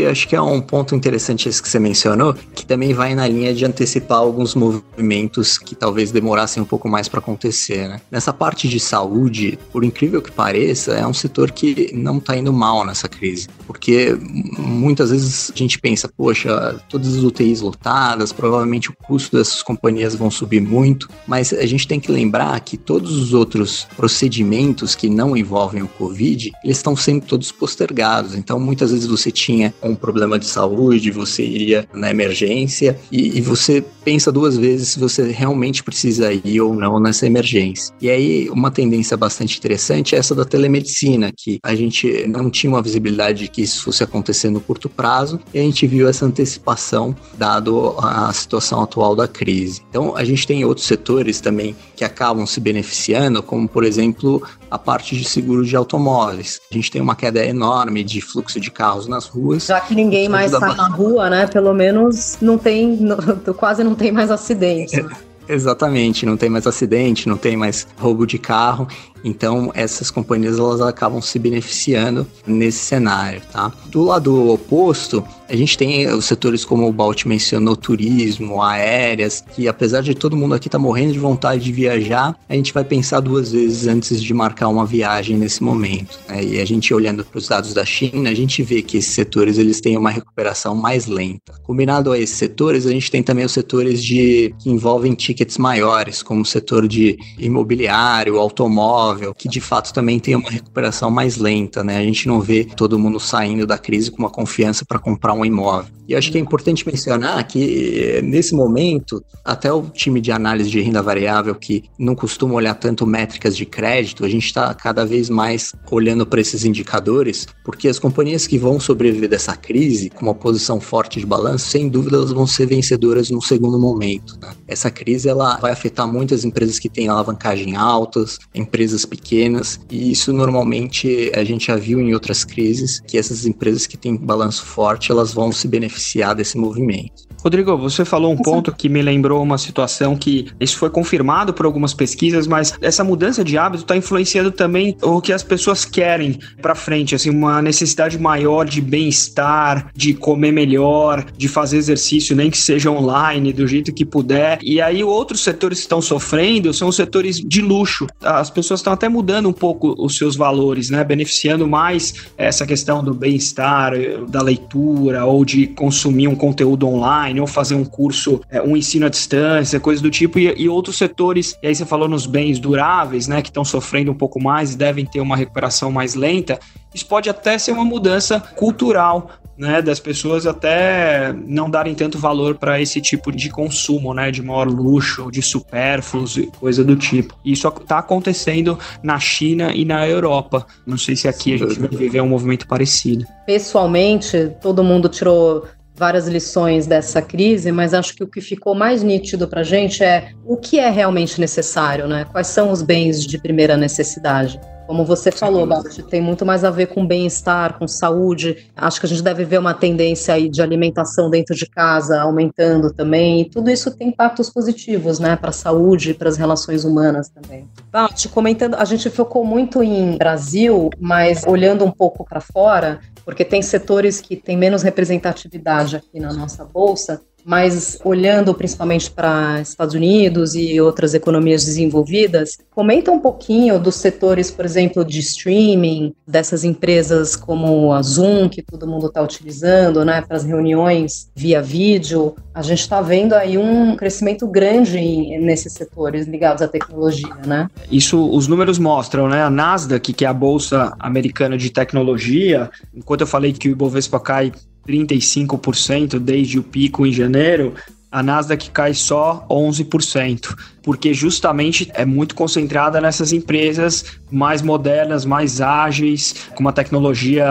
Acho 0.10 0.28
que 0.28 0.36
é 0.36 0.42
um 0.42 0.62
ponto 0.62 0.96
interessante 0.96 1.48
esse 1.48 1.62
que 1.62 1.70
você 1.70 1.80
mencionou, 1.80 2.34
que 2.54 2.66
também 2.66 2.94
vai 2.94 3.14
na 3.14 3.28
linha 3.28 3.54
de 3.54 3.66
antecipar 3.66 4.18
alguns 4.18 4.56
movimentos 4.56 5.58
que 5.58 5.76
talvez 5.76 6.12
demorassem 6.12 6.62
um 6.62 6.66
pouco 6.66 6.88
mais 6.90 7.08
para 7.08 7.20
acontecer, 7.20 7.88
né? 7.88 8.02
Nessa 8.10 8.34
parte 8.34 8.68
de 8.68 8.80
saúde, 8.80 9.60
por 9.72 9.84
incrível 9.84 10.22
que 10.22 10.32
pareça, 10.32 10.94
é 10.94 11.06
um 11.06 11.14
setor 11.14 11.52
que 11.52 11.92
não 11.94 12.18
está 12.18 12.36
indo 12.36 12.52
mal 12.52 12.86
nessa 12.86 13.08
crise, 13.08 13.48
porque 13.68 14.18
muitas 14.58 15.12
vezes 15.12 15.52
a 15.54 15.58
gente 15.58 15.80
pensa, 15.80 16.08
poxa, 16.08 16.80
todas 16.90 17.16
as 17.16 17.24
UTIs 17.24 17.62
lotadas, 17.62 18.32
provavelmente 18.32 18.90
o 18.90 18.94
custo 18.94 19.38
dessas 19.38 19.62
companhias 19.62 20.16
vão 20.16 20.32
subir 20.32 20.62
muito, 20.62 21.10
mas 21.28 21.54
a 21.54 21.66
gente 21.66 21.88
tem 21.88 22.00
que 22.00 22.12
lembrar 22.12 22.60
que 22.62 22.78
todos 22.78 23.16
os 23.16 23.34
outros 23.34 23.88
procedimentos 23.96 24.96
que 24.96 25.10
não 25.10 25.36
envolvem 25.38 25.84
o 25.84 25.88
Covid, 25.88 26.52
eles 26.64 26.78
estão 26.78 26.96
sendo 26.96 27.26
todos 27.26 27.52
postergados. 27.52 28.36
Então, 28.36 28.60
muitas 28.60 28.92
vezes 28.92 29.06
você 29.06 29.32
tinha 29.32 29.74
um 29.82 29.96
problema 29.96 30.40
de 30.40 30.46
saúde, 30.46 31.12
você 31.12 31.44
iria 31.44 31.88
na 31.94 32.10
emergência 32.10 33.00
e, 33.12 33.38
e, 33.38 33.42
você 33.42 33.84
pensa 34.04 34.32
duas 34.32 34.58
vezes 34.58 34.90
se 34.90 35.00
você 35.00 35.32
realmente 35.32 35.84
precisa 35.84 36.32
ir 36.34 36.62
ou 36.62 36.74
não 36.74 37.00
nessa 37.00 37.26
emergência. 37.26 37.94
E 38.02 38.10
aí, 38.10 38.50
uma 38.50 38.72
tendência 38.72 39.16
bastante 39.16 39.58
interessante 39.58 40.16
é 40.16 40.18
essa 40.18 40.36
da 40.36 40.46
telemedicina, 40.46 41.32
que 41.36 41.60
a 41.64 41.76
gente 41.76 42.28
não 42.28 42.50
tinha 42.50 42.72
uma 42.72 42.82
visibilidade 42.82 43.44
de 43.44 43.48
que 43.48 43.62
isso 43.62 43.84
fosse 43.84 44.04
acontecer 44.04 44.50
no 44.50 44.60
curto 44.60 44.90
prazo 44.90 45.40
e 45.54 45.60
a 45.60 45.62
gente 45.62 45.86
viu 45.88 46.08
essa 46.08 46.26
antecipação 46.26 47.16
dado 47.38 47.96
a 48.00 48.32
situação 48.34 48.82
atual 48.82 49.16
da 49.16 49.28
crise. 49.28 49.82
Então, 49.90 50.16
a 50.16 50.24
gente 50.24 50.46
tem 50.46 50.66
outros 50.66 50.86
setores 50.86 51.40
também 51.40 51.76
que 51.96 52.04
acabam 52.04 52.46
se 52.46 52.60
beneficiando, 52.60 53.42
como 53.42 53.68
por 53.68 53.84
exemplo 53.84 54.42
a 54.70 54.78
parte 54.78 55.16
de 55.16 55.24
seguro 55.24 55.66
de 55.66 55.76
automóveis. 55.76 56.60
A 56.72 56.74
gente 56.74 56.92
tem 56.92 57.02
uma 57.02 57.16
queda 57.16 57.46
enorme 57.46 58.04
de 58.04 58.22
fluxo 58.22 58.60
de 58.60 58.70
carros 58.70 59.08
nas 59.08 59.26
ruas 59.26 59.55
já 59.60 59.80
que 59.82 59.96
ninguém 59.96 60.30
mais 60.30 60.52
sai 60.52 60.76
na 60.76 60.88
rua, 60.88 61.30
né? 61.30 61.48
Pelo 61.48 61.74
menos 61.74 62.38
não 62.42 62.58
tem, 62.58 63.00
quase 63.58 63.84
não 63.84 63.96
tem 63.96 64.12
mais 64.12 64.32
acidente. 64.32 65.00
É, 65.00 65.06
exatamente, 65.54 66.26
não 66.26 66.38
tem 66.38 66.50
mais 66.50 66.66
acidente, 66.68 67.30
não 67.30 67.38
tem 67.38 67.56
mais 67.56 67.88
roubo 67.98 68.26
de 68.26 68.38
carro. 68.38 68.88
Então, 69.26 69.72
essas 69.74 70.12
companhias 70.12 70.60
elas 70.60 70.80
acabam 70.82 71.20
se 71.20 71.40
beneficiando 71.40 72.28
nesse 72.46 72.78
cenário, 72.78 73.42
tá? 73.52 73.74
Do 73.88 74.04
lado 74.04 74.52
oposto, 74.52 75.26
a 75.50 75.56
gente 75.56 75.76
tem 75.76 76.08
os 76.08 76.26
setores 76.26 76.64
como 76.64 76.88
o 76.88 76.94
Balt 76.94 77.26
mencionou, 77.26 77.76
turismo, 77.76 78.62
aéreas, 78.62 79.44
que 79.56 79.68
apesar 79.68 80.02
de 80.02 80.14
todo 80.14 80.38
mundo 80.38 80.54
aqui 80.54 80.68
estar 80.68 80.78
tá 80.78 80.84
morrendo 80.84 81.14
de 81.14 81.20
vontade 81.20 81.64
de 81.64 81.72
viajar, 81.72 82.38
a 82.48 82.54
gente 82.54 82.72
vai 82.72 82.84
pensar 82.84 83.20
duas 83.20 83.52
vezes 83.52 83.88
antes 83.88 84.22
de 84.22 84.34
marcar 84.34 84.68
uma 84.68 84.86
viagem 84.86 85.38
nesse 85.38 85.64
momento. 85.64 86.20
Né? 86.30 86.44
E 86.44 86.62
a 86.62 86.66
gente 86.66 86.94
olhando 86.94 87.26
para 87.26 87.40
os 87.40 87.48
dados 87.48 87.74
da 87.74 87.84
China, 87.84 88.30
a 88.30 88.36
gente 88.36 88.62
vê 88.62 88.84
que 88.84 88.98
esses 88.98 89.14
setores 89.14 89.58
eles 89.58 89.82
têm 89.82 89.98
uma 89.98 90.12
recuperação 90.12 90.76
mais 90.76 91.08
lenta. 91.08 91.54
Combinado 91.64 92.12
a 92.12 92.20
esses 92.20 92.38
setores, 92.38 92.86
a 92.86 92.92
gente 92.92 93.10
tem 93.10 93.24
também 93.24 93.46
os 93.46 93.52
setores 93.52 94.04
de 94.04 94.54
que 94.60 94.70
envolvem 94.70 95.16
tickets 95.16 95.58
maiores, 95.58 96.22
como 96.22 96.42
o 96.42 96.46
setor 96.46 96.88
de 96.88 97.18
imobiliário, 97.40 98.38
automóvel 98.38 99.15
imóvel, 99.16 99.34
que 99.34 99.48
de 99.48 99.62
fato 99.62 99.94
também 99.94 100.20
tem 100.20 100.36
uma 100.36 100.50
recuperação 100.50 101.10
mais 101.10 101.38
lenta, 101.38 101.84
né? 101.84 101.98
A 101.98 102.04
gente 102.04 102.28
não 102.28 102.42
vê 102.42 102.64
todo 102.64 103.00
mundo 103.00 103.20
saindo 103.20 103.66
da 103.66 103.78
crise 103.78 104.12
com 104.12 104.18
uma 104.20 104.30
confiança 104.30 104.86
para 104.86 105.00
comprar 105.00 105.34
um 105.34 105.46
imóvel. 105.46 105.94
E 106.08 106.16
acho 106.16 106.32
que 106.32 106.38
é 106.38 106.42
importante 106.42 106.86
mencionar 106.86 107.48
que 107.48 108.22
nesse 108.24 108.54
momento, 108.54 109.24
até 109.44 109.74
o 109.74 109.84
time 109.84 110.22
de 110.22 110.32
análise 110.32 110.70
de 110.70 110.80
renda 110.80 111.02
variável 111.02 111.56
que 111.56 111.86
não 111.98 112.16
costuma 112.16 112.54
olhar 112.54 112.76
tanto 112.76 113.08
métricas 113.08 113.58
de 113.58 113.66
crédito, 113.66 114.24
a 114.24 114.30
gente 114.30 114.46
está 114.46 114.72
cada 114.74 115.04
vez 115.04 115.30
mais 115.30 115.74
olhando 115.90 116.26
para 116.26 116.40
esses 116.40 116.64
indicadores, 116.64 117.48
porque 117.64 117.88
as 117.88 117.98
companhias 117.98 118.46
que 118.46 118.58
vão 118.58 118.80
sobreviver 118.80 119.30
dessa 119.30 119.56
crise 119.56 120.12
com 120.12 120.26
uma 120.26 120.36
posição 120.36 120.80
forte 120.80 121.20
de 121.20 121.26
balanço, 121.26 121.68
sem 121.68 121.90
dúvida 121.90 122.18
elas 122.18 122.32
vão 122.32 122.46
ser 122.46 122.68
vencedoras 122.68 123.32
no 123.32 123.42
segundo 123.42 123.80
momento. 123.80 124.38
Né? 124.40 124.54
Essa 124.68 124.92
crise 124.92 125.28
ela 125.28 125.58
vai 125.58 125.72
afetar 125.72 126.08
muitas 126.08 126.46
empresas 126.46 126.78
que 126.78 126.90
têm 126.90 127.08
alavancagem 127.08 127.76
altas, 127.76 128.38
empresas 128.54 129.05
pequenas, 129.06 129.80
e 129.90 130.12
isso 130.12 130.34
normalmente 130.34 131.32
a 131.36 131.44
gente 131.44 131.68
já 131.68 131.76
viu 131.76 132.00
em 132.00 132.14
outras 132.14 132.44
crises 132.44 133.00
que 133.00 133.18
essas 133.18 133.46
empresas 133.46 133.88
que 133.88 133.98
têm 133.98 134.16
balanço 134.16 134.66
forte 134.66 135.12
elas 135.12 135.34
vão 135.34 135.52
se 135.52 135.68
beneficiar 135.68 136.36
desse 136.36 136.58
movimento. 136.58 137.26
Rodrigo, 137.46 137.78
você 137.78 138.04
falou 138.04 138.34
um 138.34 138.38
ponto 138.38 138.74
que 138.74 138.90
me 138.90 139.04
lembrou 139.04 139.44
uma 139.44 139.60
situação 139.60 140.18
que 140.18 140.48
isso 140.60 140.78
foi 140.78 140.90
confirmado 140.90 141.54
por 141.54 141.68
algumas 141.68 141.94
pesquisas, 141.94 142.48
mas 142.48 142.74
essa 142.82 143.04
mudança 143.04 143.44
de 143.44 143.56
hábito 143.56 143.84
está 143.84 143.96
influenciando 143.96 144.52
também 144.52 144.98
o 145.00 145.22
que 145.22 145.32
as 145.32 145.44
pessoas 145.44 145.86
querem 145.86 146.40
para 146.60 146.74
frente, 146.74 147.14
assim, 147.14 147.30
uma 147.30 147.62
necessidade 147.62 148.18
maior 148.18 148.66
de 148.66 148.82
bem-estar, 148.82 149.92
de 149.96 150.16
comer 150.16 150.52
melhor, 150.52 151.24
de 151.38 151.48
fazer 151.48 151.78
exercício, 151.78 152.36
nem 152.36 152.50
que 152.50 152.58
seja 152.58 152.90
online, 152.90 153.54
do 153.54 153.68
jeito 153.68 153.94
que 153.94 154.04
puder. 154.04 154.58
E 154.64 154.82
aí 154.82 155.04
outros 155.04 155.44
setores 155.44 155.78
que 155.78 155.84
estão 155.86 156.02
sofrendo 156.02 156.74
são 156.74 156.88
os 156.88 156.96
setores 156.96 157.40
de 157.40 157.62
luxo. 157.62 158.08
As 158.24 158.50
pessoas 158.50 158.80
estão 158.86 158.94
até 158.94 159.10
mudando 159.10 159.50
um 159.50 159.54
pouco 159.54 159.96
os 159.98 160.16
seus 160.18 160.36
valores, 160.36 160.92
né, 160.92 161.04
beneficiando 161.04 161.68
mais 161.68 162.14
essa 162.38 162.66
questão 162.66 163.04
do 163.04 163.14
bem-estar, 163.14 163.94
da 164.30 164.42
leitura 164.42 165.26
ou 165.26 165.44
de 165.44 165.68
consumir 165.68 166.28
um 166.28 166.36
conteúdo 166.36 166.88
online 166.88 167.42
ou 167.42 167.48
fazer 167.48 167.74
um 167.74 167.84
curso, 167.84 168.42
é, 168.50 168.62
um 168.62 168.78
ensino 168.78 169.08
à 169.08 169.10
distância, 169.10 169.80
coisas 169.80 170.02
do 170.02 170.12
tipo, 170.12 170.38
e, 170.38 170.70
outros 170.70 170.98
setores, 170.98 171.58
e 171.64 171.68
aí 171.68 171.76
você 171.76 171.86
falou 171.86 172.08
nos 172.08 172.28
bens 172.28 172.60
duráveis, 172.60 173.28
né, 173.28 173.42
que 173.42 173.50
estão 173.50 173.66
sofrendo 173.66 174.12
um 174.12 174.16
pouco 174.16 174.40
mais 174.40 174.74
e 174.74 174.78
devem 174.78 175.06
ter 175.06 175.20
uma 175.20 175.36
recuperação 175.36 175.92
mais 175.92 176.14
lenta, 176.14 176.60
isso 176.94 177.08
pode 177.08 177.30
até 177.30 177.58
ser 177.58 177.72
uma 177.72 177.84
mudança 177.84 178.40
cultural, 178.40 179.32
né, 179.58 179.82
das 179.82 180.00
pessoas 180.00 180.46
até 180.46 181.34
não 181.34 181.70
darem 181.70 181.96
tanto 181.96 182.18
valor 182.18 182.56
para 182.56 182.82
esse 182.82 183.00
tipo 183.02 183.32
de 183.32 183.50
consumo, 183.50 184.14
né, 184.14 184.32
de 184.32 184.42
maior 184.42 184.68
luxo, 184.68 185.32
de 185.32 185.42
supérfluos 185.42 186.38
e 186.38 186.48
coisa 186.48 186.84
do 186.84 186.96
tipo. 186.96 187.36
Isso 187.44 187.68
está 187.68 188.00
acontecendo 188.00 188.78
na 189.02 189.20
China 189.20 189.72
e 189.74 189.86
na 189.86 190.08
Europa. 190.08 190.66
Não 190.86 190.98
sei 190.98 191.16
se 191.16 191.28
aqui 191.28 191.54
a 191.54 191.58
gente 191.58 191.80
vai 191.80 191.90
viver 191.90 192.22
um 192.22 192.30
movimento 192.30 192.68
parecido. 192.68 193.26
Pessoalmente, 193.46 194.52
todo 194.62 194.84
mundo 194.84 195.08
tirou 195.08 195.66
várias 195.96 196.28
lições 196.28 196.86
dessa 196.86 197.22
crise, 197.22 197.72
mas 197.72 197.94
acho 197.94 198.14
que 198.14 198.24
o 198.24 198.28
que 198.28 198.42
ficou 198.42 198.76
mais 198.76 199.02
nítido 199.02 199.48
para 199.48 199.62
a 199.62 199.64
gente 199.64 200.04
é 200.04 200.32
o 200.46 200.58
que 200.58 200.78
é 200.78 200.90
realmente 200.90 201.40
necessário, 201.40 202.08
né? 202.08 202.26
Quais 202.32 202.48
são 202.48 202.70
os 202.70 202.82
bens 202.82 203.26
de 203.26 203.38
primeira 203.38 203.78
necessidade? 203.78 204.60
Como 204.88 205.04
você 205.04 205.32
falou, 205.32 205.66
Bart, 205.66 205.98
tem 206.10 206.22
muito 206.22 206.46
mais 206.46 206.64
a 206.64 206.70
ver 206.70 206.88
com 206.88 207.06
bem-estar, 207.06 207.78
com 207.78 207.88
saúde. 207.88 208.70
Acho 208.76 209.00
que 209.00 209.06
a 209.08 209.10
gente 209.10 209.24
deve 209.24 209.44
ver 209.44 209.58
uma 209.58 209.74
tendência 209.74 210.34
aí 210.34 210.48
de 210.48 210.62
alimentação 210.62 211.30
dentro 211.30 211.56
de 211.56 211.66
casa 211.66 212.22
aumentando 212.22 212.94
também. 212.94 213.42
E 213.42 213.50
tudo 213.50 213.72
isso 213.72 213.96
tem 213.96 214.10
impactos 214.10 214.50
positivos, 214.50 215.20
né, 215.20 215.36
para 215.36 215.50
a 215.50 215.54
saúde 215.54 216.12
e 216.12 216.14
para 216.14 216.30
as 216.30 216.38
relações 216.38 216.86
humanas 216.86 217.30
também. 217.30 217.68
Bart, 217.92 218.28
comentando, 218.28 218.76
a 218.76 218.86
gente 218.86 219.10
focou 219.10 219.44
muito 219.44 219.82
em 219.82 220.18
Brasil, 220.18 220.92
mas 221.00 221.44
olhando 221.48 221.84
um 221.84 221.92
pouco 221.92 222.24
para 222.24 222.40
fora, 222.40 223.00
porque 223.24 223.44
tem 223.44 223.62
setores 223.62 224.22
que 224.22 224.36
têm 224.36 224.56
menos 224.56 224.84
representatividade 224.84 225.96
aqui 225.96 226.20
na 226.20 226.32
nossa 226.32 226.64
bolsa, 226.64 227.22
mas 227.46 228.00
olhando 228.04 228.54
principalmente 228.56 229.12
para 229.12 229.62
Estados 229.62 229.94
Unidos 229.94 230.56
e 230.56 230.82
outras 230.82 231.14
economias 231.14 231.64
desenvolvidas, 231.64 232.58
comenta 232.72 233.12
um 233.12 233.20
pouquinho 233.20 233.80
dos 233.80 233.96
setores, 233.96 234.50
por 234.50 234.66
exemplo, 234.66 235.06
de 235.06 235.20
streaming, 235.20 236.14
dessas 236.28 236.64
empresas 236.64 237.36
como 237.36 237.94
a 237.94 238.02
Zoom, 238.02 238.50
que 238.50 238.64
todo 238.64 238.88
mundo 238.88 239.08
está 239.08 239.22
utilizando, 239.22 240.04
né, 240.04 240.22
para 240.22 240.38
as 240.38 240.44
reuniões 240.44 241.30
via 241.36 241.62
vídeo. 241.62 242.36
A 242.54 242.64
gente 242.64 242.80
está 242.80 243.00
vendo 243.00 243.34
aí 243.34 243.58
um 243.58 243.96
crescimento 243.96 244.48
grande 244.48 245.00
nesses 245.38 245.74
setores 245.74 246.26
ligados 246.28 246.64
à 246.64 246.68
tecnologia, 246.68 247.36
né? 247.46 247.68
Isso 247.92 248.28
os 248.30 248.48
números 248.48 248.80
mostram, 248.80 249.28
né? 249.28 249.44
A 249.44 249.50
Nasdaq, 249.50 250.14
que 250.14 250.26
é 250.26 250.28
a 250.28 250.34
bolsa 250.34 250.94
americana 251.00 251.58
de 251.58 251.70
tecnologia, 251.70 252.72
enquanto 252.94 253.22
eu 253.22 253.28
falei 253.28 253.54
que 253.54 253.68
o 253.68 253.72
Ibovespa 253.72 254.20
cai 254.20 254.52
35% 254.88 256.20
desde 256.20 256.60
o 256.60 256.64
pico 256.64 257.06
em 257.06 257.12
janeiro, 257.12 257.74
a 258.16 258.24
Nasdaq 258.24 258.72
cai 258.72 258.94
só 258.94 259.46
11% 259.50 260.56
porque 260.86 261.16
justamente 261.16 261.90
é 261.96 262.06
muito 262.06 262.36
concentrada 262.36 263.02
nessas 263.02 263.34
empresas 263.34 264.06
mais 264.32 264.62
modernas, 264.62 265.26
mais 265.26 265.60
ágeis, 265.60 266.36
com 266.54 266.60
uma 266.62 266.72
tecnologia 266.72 267.48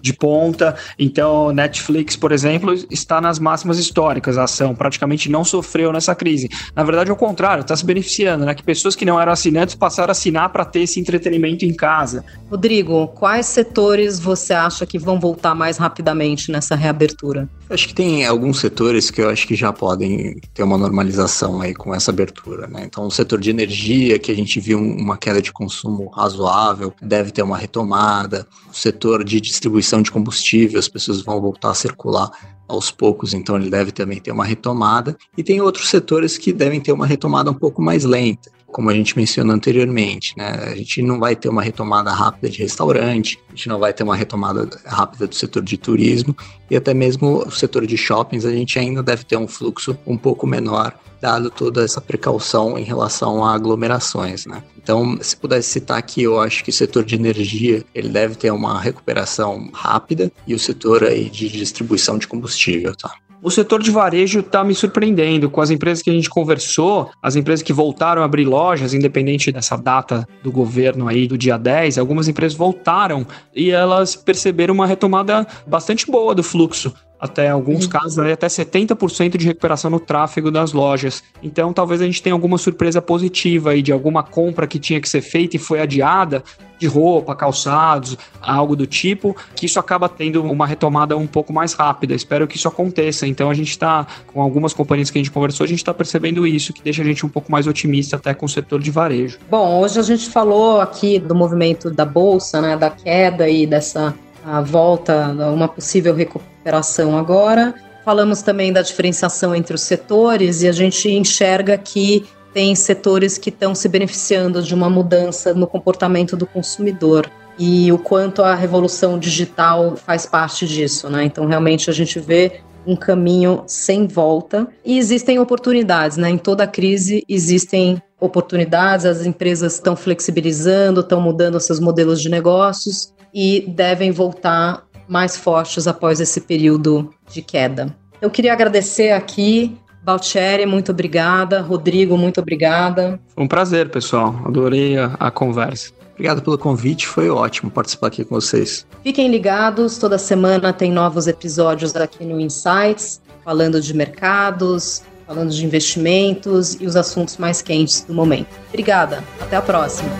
de 0.00 0.14
ponta. 0.14 0.74
Então, 0.98 1.52
Netflix, 1.52 2.16
por 2.16 2.32
exemplo, 2.32 2.72
está 2.90 3.20
nas 3.20 3.38
máximas 3.38 3.78
históricas, 3.78 4.38
a 4.38 4.44
ação 4.44 4.74
praticamente 4.74 5.28
não 5.30 5.44
sofreu 5.44 5.92
nessa 5.92 6.14
crise. 6.14 6.48
Na 6.74 6.82
verdade, 6.82 7.10
ao 7.10 7.16
contrário, 7.16 7.60
está 7.60 7.76
se 7.76 7.84
beneficiando, 7.84 8.46
né? 8.46 8.54
Que 8.54 8.62
pessoas 8.62 8.96
que 8.96 9.04
não 9.04 9.20
eram 9.20 9.32
assinantes 9.32 9.74
passaram 9.74 10.10
a 10.10 10.12
assinar 10.12 10.48
para 10.48 10.64
ter 10.64 10.80
esse 10.80 10.98
entretenimento 10.98 11.66
em 11.66 11.74
casa. 11.74 12.24
Rodrigo, 12.50 13.08
quais 13.08 13.46
setores 13.46 14.18
você 14.18 14.54
acha 14.54 14.86
que 14.86 14.98
vão 14.98 15.20
voltar 15.20 15.54
mais 15.54 15.76
rapidamente 15.76 16.50
nessa 16.50 16.74
reabertura? 16.74 17.48
Acho 17.68 17.88
que 17.88 17.94
tem 17.94 18.24
alguns 18.24 18.60
setores 18.60 19.10
que 19.10 19.20
eu 19.20 19.28
acho 19.28 19.46
que 19.46 19.54
já 19.54 19.72
podem 19.72 19.91
ter 19.96 20.62
uma 20.62 20.78
normalização 20.78 21.60
aí 21.60 21.74
com 21.74 21.94
essa 21.94 22.10
abertura. 22.10 22.66
Né? 22.66 22.84
Então, 22.84 23.06
o 23.06 23.10
setor 23.10 23.40
de 23.40 23.50
energia, 23.50 24.18
que 24.18 24.30
a 24.30 24.34
gente 24.34 24.60
viu 24.60 24.78
uma 24.78 25.16
queda 25.16 25.40
de 25.40 25.52
consumo 25.52 26.08
razoável, 26.08 26.92
deve 27.00 27.30
ter 27.30 27.42
uma 27.42 27.56
retomada. 27.56 28.46
O 28.70 28.74
setor 28.74 29.24
de 29.24 29.40
distribuição 29.40 30.02
de 30.02 30.10
combustível, 30.10 30.78
as 30.78 30.88
pessoas 30.88 31.22
vão 31.22 31.40
voltar 31.40 31.70
a 31.70 31.74
circular 31.74 32.30
aos 32.68 32.90
poucos, 32.90 33.34
então 33.34 33.56
ele 33.56 33.68
deve 33.68 33.92
também 33.92 34.20
ter 34.20 34.32
uma 34.32 34.44
retomada. 34.44 35.16
E 35.36 35.42
tem 35.42 35.60
outros 35.60 35.88
setores 35.88 36.38
que 36.38 36.52
devem 36.52 36.80
ter 36.80 36.92
uma 36.92 37.06
retomada 37.06 37.50
um 37.50 37.54
pouco 37.54 37.82
mais 37.82 38.04
lenta 38.04 38.50
como 38.72 38.90
a 38.90 38.94
gente 38.94 39.16
mencionou 39.16 39.54
anteriormente, 39.54 40.34
né? 40.36 40.50
A 40.66 40.74
gente 40.74 41.02
não 41.02 41.20
vai 41.20 41.36
ter 41.36 41.48
uma 41.48 41.62
retomada 41.62 42.10
rápida 42.10 42.48
de 42.48 42.58
restaurante, 42.58 43.38
a 43.48 43.50
gente 43.54 43.68
não 43.68 43.78
vai 43.78 43.92
ter 43.92 44.02
uma 44.02 44.16
retomada 44.16 44.68
rápida 44.84 45.26
do 45.26 45.34
setor 45.34 45.62
de 45.62 45.76
turismo 45.76 46.34
e 46.70 46.76
até 46.76 46.94
mesmo 46.94 47.44
o 47.46 47.50
setor 47.50 47.86
de 47.86 47.96
shoppings, 47.96 48.44
a 48.44 48.50
gente 48.50 48.78
ainda 48.78 49.02
deve 49.02 49.24
ter 49.24 49.36
um 49.36 49.46
fluxo 49.46 49.96
um 50.06 50.16
pouco 50.16 50.46
menor, 50.46 50.98
dado 51.20 51.50
toda 51.50 51.84
essa 51.84 52.00
precaução 52.00 52.78
em 52.78 52.82
relação 52.82 53.44
a 53.44 53.54
aglomerações, 53.54 54.46
né? 54.46 54.62
Então, 54.82 55.16
se 55.20 55.36
pudesse 55.36 55.68
citar 55.68 55.98
aqui, 55.98 56.22
eu 56.22 56.40
acho 56.40 56.64
que 56.64 56.70
o 56.70 56.72
setor 56.72 57.04
de 57.04 57.14
energia, 57.14 57.84
ele 57.94 58.08
deve 58.08 58.34
ter 58.34 58.50
uma 58.50 58.80
recuperação 58.80 59.70
rápida 59.72 60.32
e 60.46 60.54
o 60.54 60.58
setor 60.58 61.04
aí 61.04 61.30
de 61.30 61.48
distribuição 61.48 62.18
de 62.18 62.26
combustível, 62.26 62.96
tá? 62.96 63.14
O 63.44 63.50
setor 63.50 63.82
de 63.82 63.90
varejo 63.90 64.38
está 64.38 64.62
me 64.62 64.72
surpreendendo. 64.72 65.50
Com 65.50 65.60
as 65.60 65.68
empresas 65.68 66.00
que 66.00 66.08
a 66.08 66.12
gente 66.12 66.30
conversou, 66.30 67.10
as 67.20 67.34
empresas 67.34 67.60
que 67.60 67.72
voltaram 67.72 68.22
a 68.22 68.24
abrir 68.24 68.44
lojas, 68.44 68.94
independente 68.94 69.50
dessa 69.50 69.76
data 69.76 70.24
do 70.44 70.52
governo 70.52 71.08
aí 71.08 71.26
do 71.26 71.36
dia 71.36 71.58
10, 71.58 71.98
algumas 71.98 72.28
empresas 72.28 72.56
voltaram 72.56 73.26
e 73.52 73.72
elas 73.72 74.14
perceberam 74.14 74.72
uma 74.72 74.86
retomada 74.86 75.44
bastante 75.66 76.06
boa 76.06 76.36
do 76.36 76.42
fluxo 76.44 76.94
até 77.22 77.48
alguns 77.48 77.84
uhum. 77.84 77.90
casos, 77.90 78.18
até 78.18 78.48
70% 78.48 79.36
de 79.36 79.46
recuperação 79.46 79.88
no 79.88 80.00
tráfego 80.00 80.50
das 80.50 80.72
lojas. 80.72 81.22
Então, 81.40 81.72
talvez 81.72 82.02
a 82.02 82.04
gente 82.04 82.20
tenha 82.20 82.34
alguma 82.34 82.58
surpresa 82.58 83.00
positiva 83.00 83.70
aí 83.70 83.80
de 83.80 83.92
alguma 83.92 84.24
compra 84.24 84.66
que 84.66 84.76
tinha 84.76 85.00
que 85.00 85.08
ser 85.08 85.22
feita 85.22 85.54
e 85.54 85.58
foi 85.60 85.80
adiada, 85.80 86.42
de 86.80 86.88
roupa, 86.88 87.36
calçados, 87.36 88.18
algo 88.40 88.74
do 88.74 88.88
tipo, 88.88 89.36
que 89.54 89.66
isso 89.66 89.78
acaba 89.78 90.08
tendo 90.08 90.42
uma 90.42 90.66
retomada 90.66 91.16
um 91.16 91.28
pouco 91.28 91.52
mais 91.52 91.74
rápida. 91.74 92.12
Espero 92.12 92.44
que 92.48 92.56
isso 92.56 92.66
aconteça. 92.66 93.24
Então, 93.24 93.48
a 93.48 93.54
gente 93.54 93.70
está, 93.70 94.04
com 94.26 94.42
algumas 94.42 94.74
companhias 94.74 95.08
que 95.08 95.16
a 95.16 95.22
gente 95.22 95.30
conversou, 95.30 95.62
a 95.62 95.68
gente 95.68 95.78
está 95.78 95.94
percebendo 95.94 96.44
isso, 96.44 96.72
que 96.72 96.82
deixa 96.82 97.02
a 97.02 97.04
gente 97.04 97.24
um 97.24 97.28
pouco 97.28 97.52
mais 97.52 97.68
otimista 97.68 98.16
até 98.16 98.34
com 98.34 98.46
o 98.46 98.48
setor 98.48 98.80
de 98.80 98.90
varejo. 98.90 99.38
Bom, 99.48 99.80
hoje 99.80 100.00
a 100.00 100.02
gente 100.02 100.28
falou 100.28 100.80
aqui 100.80 101.20
do 101.20 101.36
movimento 101.36 101.88
da 101.88 102.04
bolsa, 102.04 102.60
né, 102.60 102.76
da 102.76 102.90
queda 102.90 103.48
e 103.48 103.64
dessa 103.64 104.12
a 104.44 104.60
volta, 104.60 105.28
uma 105.54 105.68
possível 105.68 106.12
recuperação 106.62 107.18
agora. 107.18 107.74
Falamos 108.04 108.42
também 108.42 108.72
da 108.72 108.82
diferenciação 108.82 109.54
entre 109.54 109.74
os 109.74 109.82
setores 109.82 110.62
e 110.62 110.68
a 110.68 110.72
gente 110.72 111.10
enxerga 111.10 111.76
que 111.76 112.24
tem 112.54 112.74
setores 112.74 113.38
que 113.38 113.48
estão 113.48 113.74
se 113.74 113.88
beneficiando 113.88 114.62
de 114.62 114.74
uma 114.74 114.88
mudança 114.88 115.54
no 115.54 115.66
comportamento 115.66 116.36
do 116.36 116.46
consumidor 116.46 117.30
e 117.58 117.90
o 117.92 117.98
quanto 117.98 118.42
a 118.42 118.54
revolução 118.54 119.18
digital 119.18 119.96
faz 119.96 120.26
parte 120.26 120.66
disso, 120.66 121.08
né? 121.08 121.24
Então 121.24 121.46
realmente 121.46 121.90
a 121.90 121.92
gente 121.92 122.18
vê 122.18 122.60
um 122.86 122.96
caminho 122.96 123.62
sem 123.66 124.06
volta 124.08 124.66
e 124.84 124.98
existem 124.98 125.38
oportunidades, 125.38 126.16
né? 126.16 126.28
Em 126.28 126.38
toda 126.38 126.66
crise 126.66 127.24
existem 127.28 128.02
oportunidades, 128.20 129.06
as 129.06 129.24
empresas 129.24 129.74
estão 129.74 129.94
flexibilizando, 129.94 131.00
estão 131.00 131.20
mudando 131.20 131.58
seus 131.60 131.78
modelos 131.78 132.20
de 132.20 132.28
negócios 132.28 133.14
e 133.32 133.64
devem 133.68 134.10
voltar 134.10 134.84
mais 135.08 135.36
fortes 135.36 135.86
após 135.86 136.20
esse 136.20 136.40
período 136.40 137.12
de 137.30 137.42
queda. 137.42 137.94
Eu 138.20 138.30
queria 138.30 138.52
agradecer 138.52 139.10
aqui 139.10 139.76
Baltieri, 140.02 140.66
muito 140.66 140.90
obrigada. 140.90 141.60
Rodrigo, 141.60 142.18
muito 142.18 142.40
obrigada. 142.40 143.20
Foi 143.34 143.44
um 143.44 143.48
prazer, 143.48 143.88
pessoal. 143.90 144.34
Adorei 144.44 144.98
a, 144.98 145.14
a, 145.18 145.30
conversa. 145.30 145.92
Obrigado 146.12 146.42
pelo 146.42 146.58
convite, 146.58 147.06
foi 147.06 147.30
ótimo 147.30 147.70
participar 147.70 148.08
aqui 148.08 148.24
com 148.24 148.34
vocês. 148.34 148.86
Fiquem 149.02 149.30
ligados, 149.30 149.96
toda 149.96 150.18
semana 150.18 150.72
tem 150.72 150.92
novos 150.92 151.26
episódios 151.26 151.96
aqui 151.96 152.24
no 152.24 152.38
Insights, 152.38 153.20
falando 153.44 153.80
de 153.80 153.94
mercados, 153.94 155.02
falando 155.26 155.50
de 155.50 155.64
investimentos 155.64 156.74
e 156.80 156.86
os 156.86 156.96
assuntos 156.96 157.38
mais 157.38 157.62
quentes 157.62 158.02
do 158.02 158.12
momento. 158.12 158.48
Obrigada, 158.68 159.24
até 159.40 159.56
a 159.56 159.62
próxima. 159.62 160.10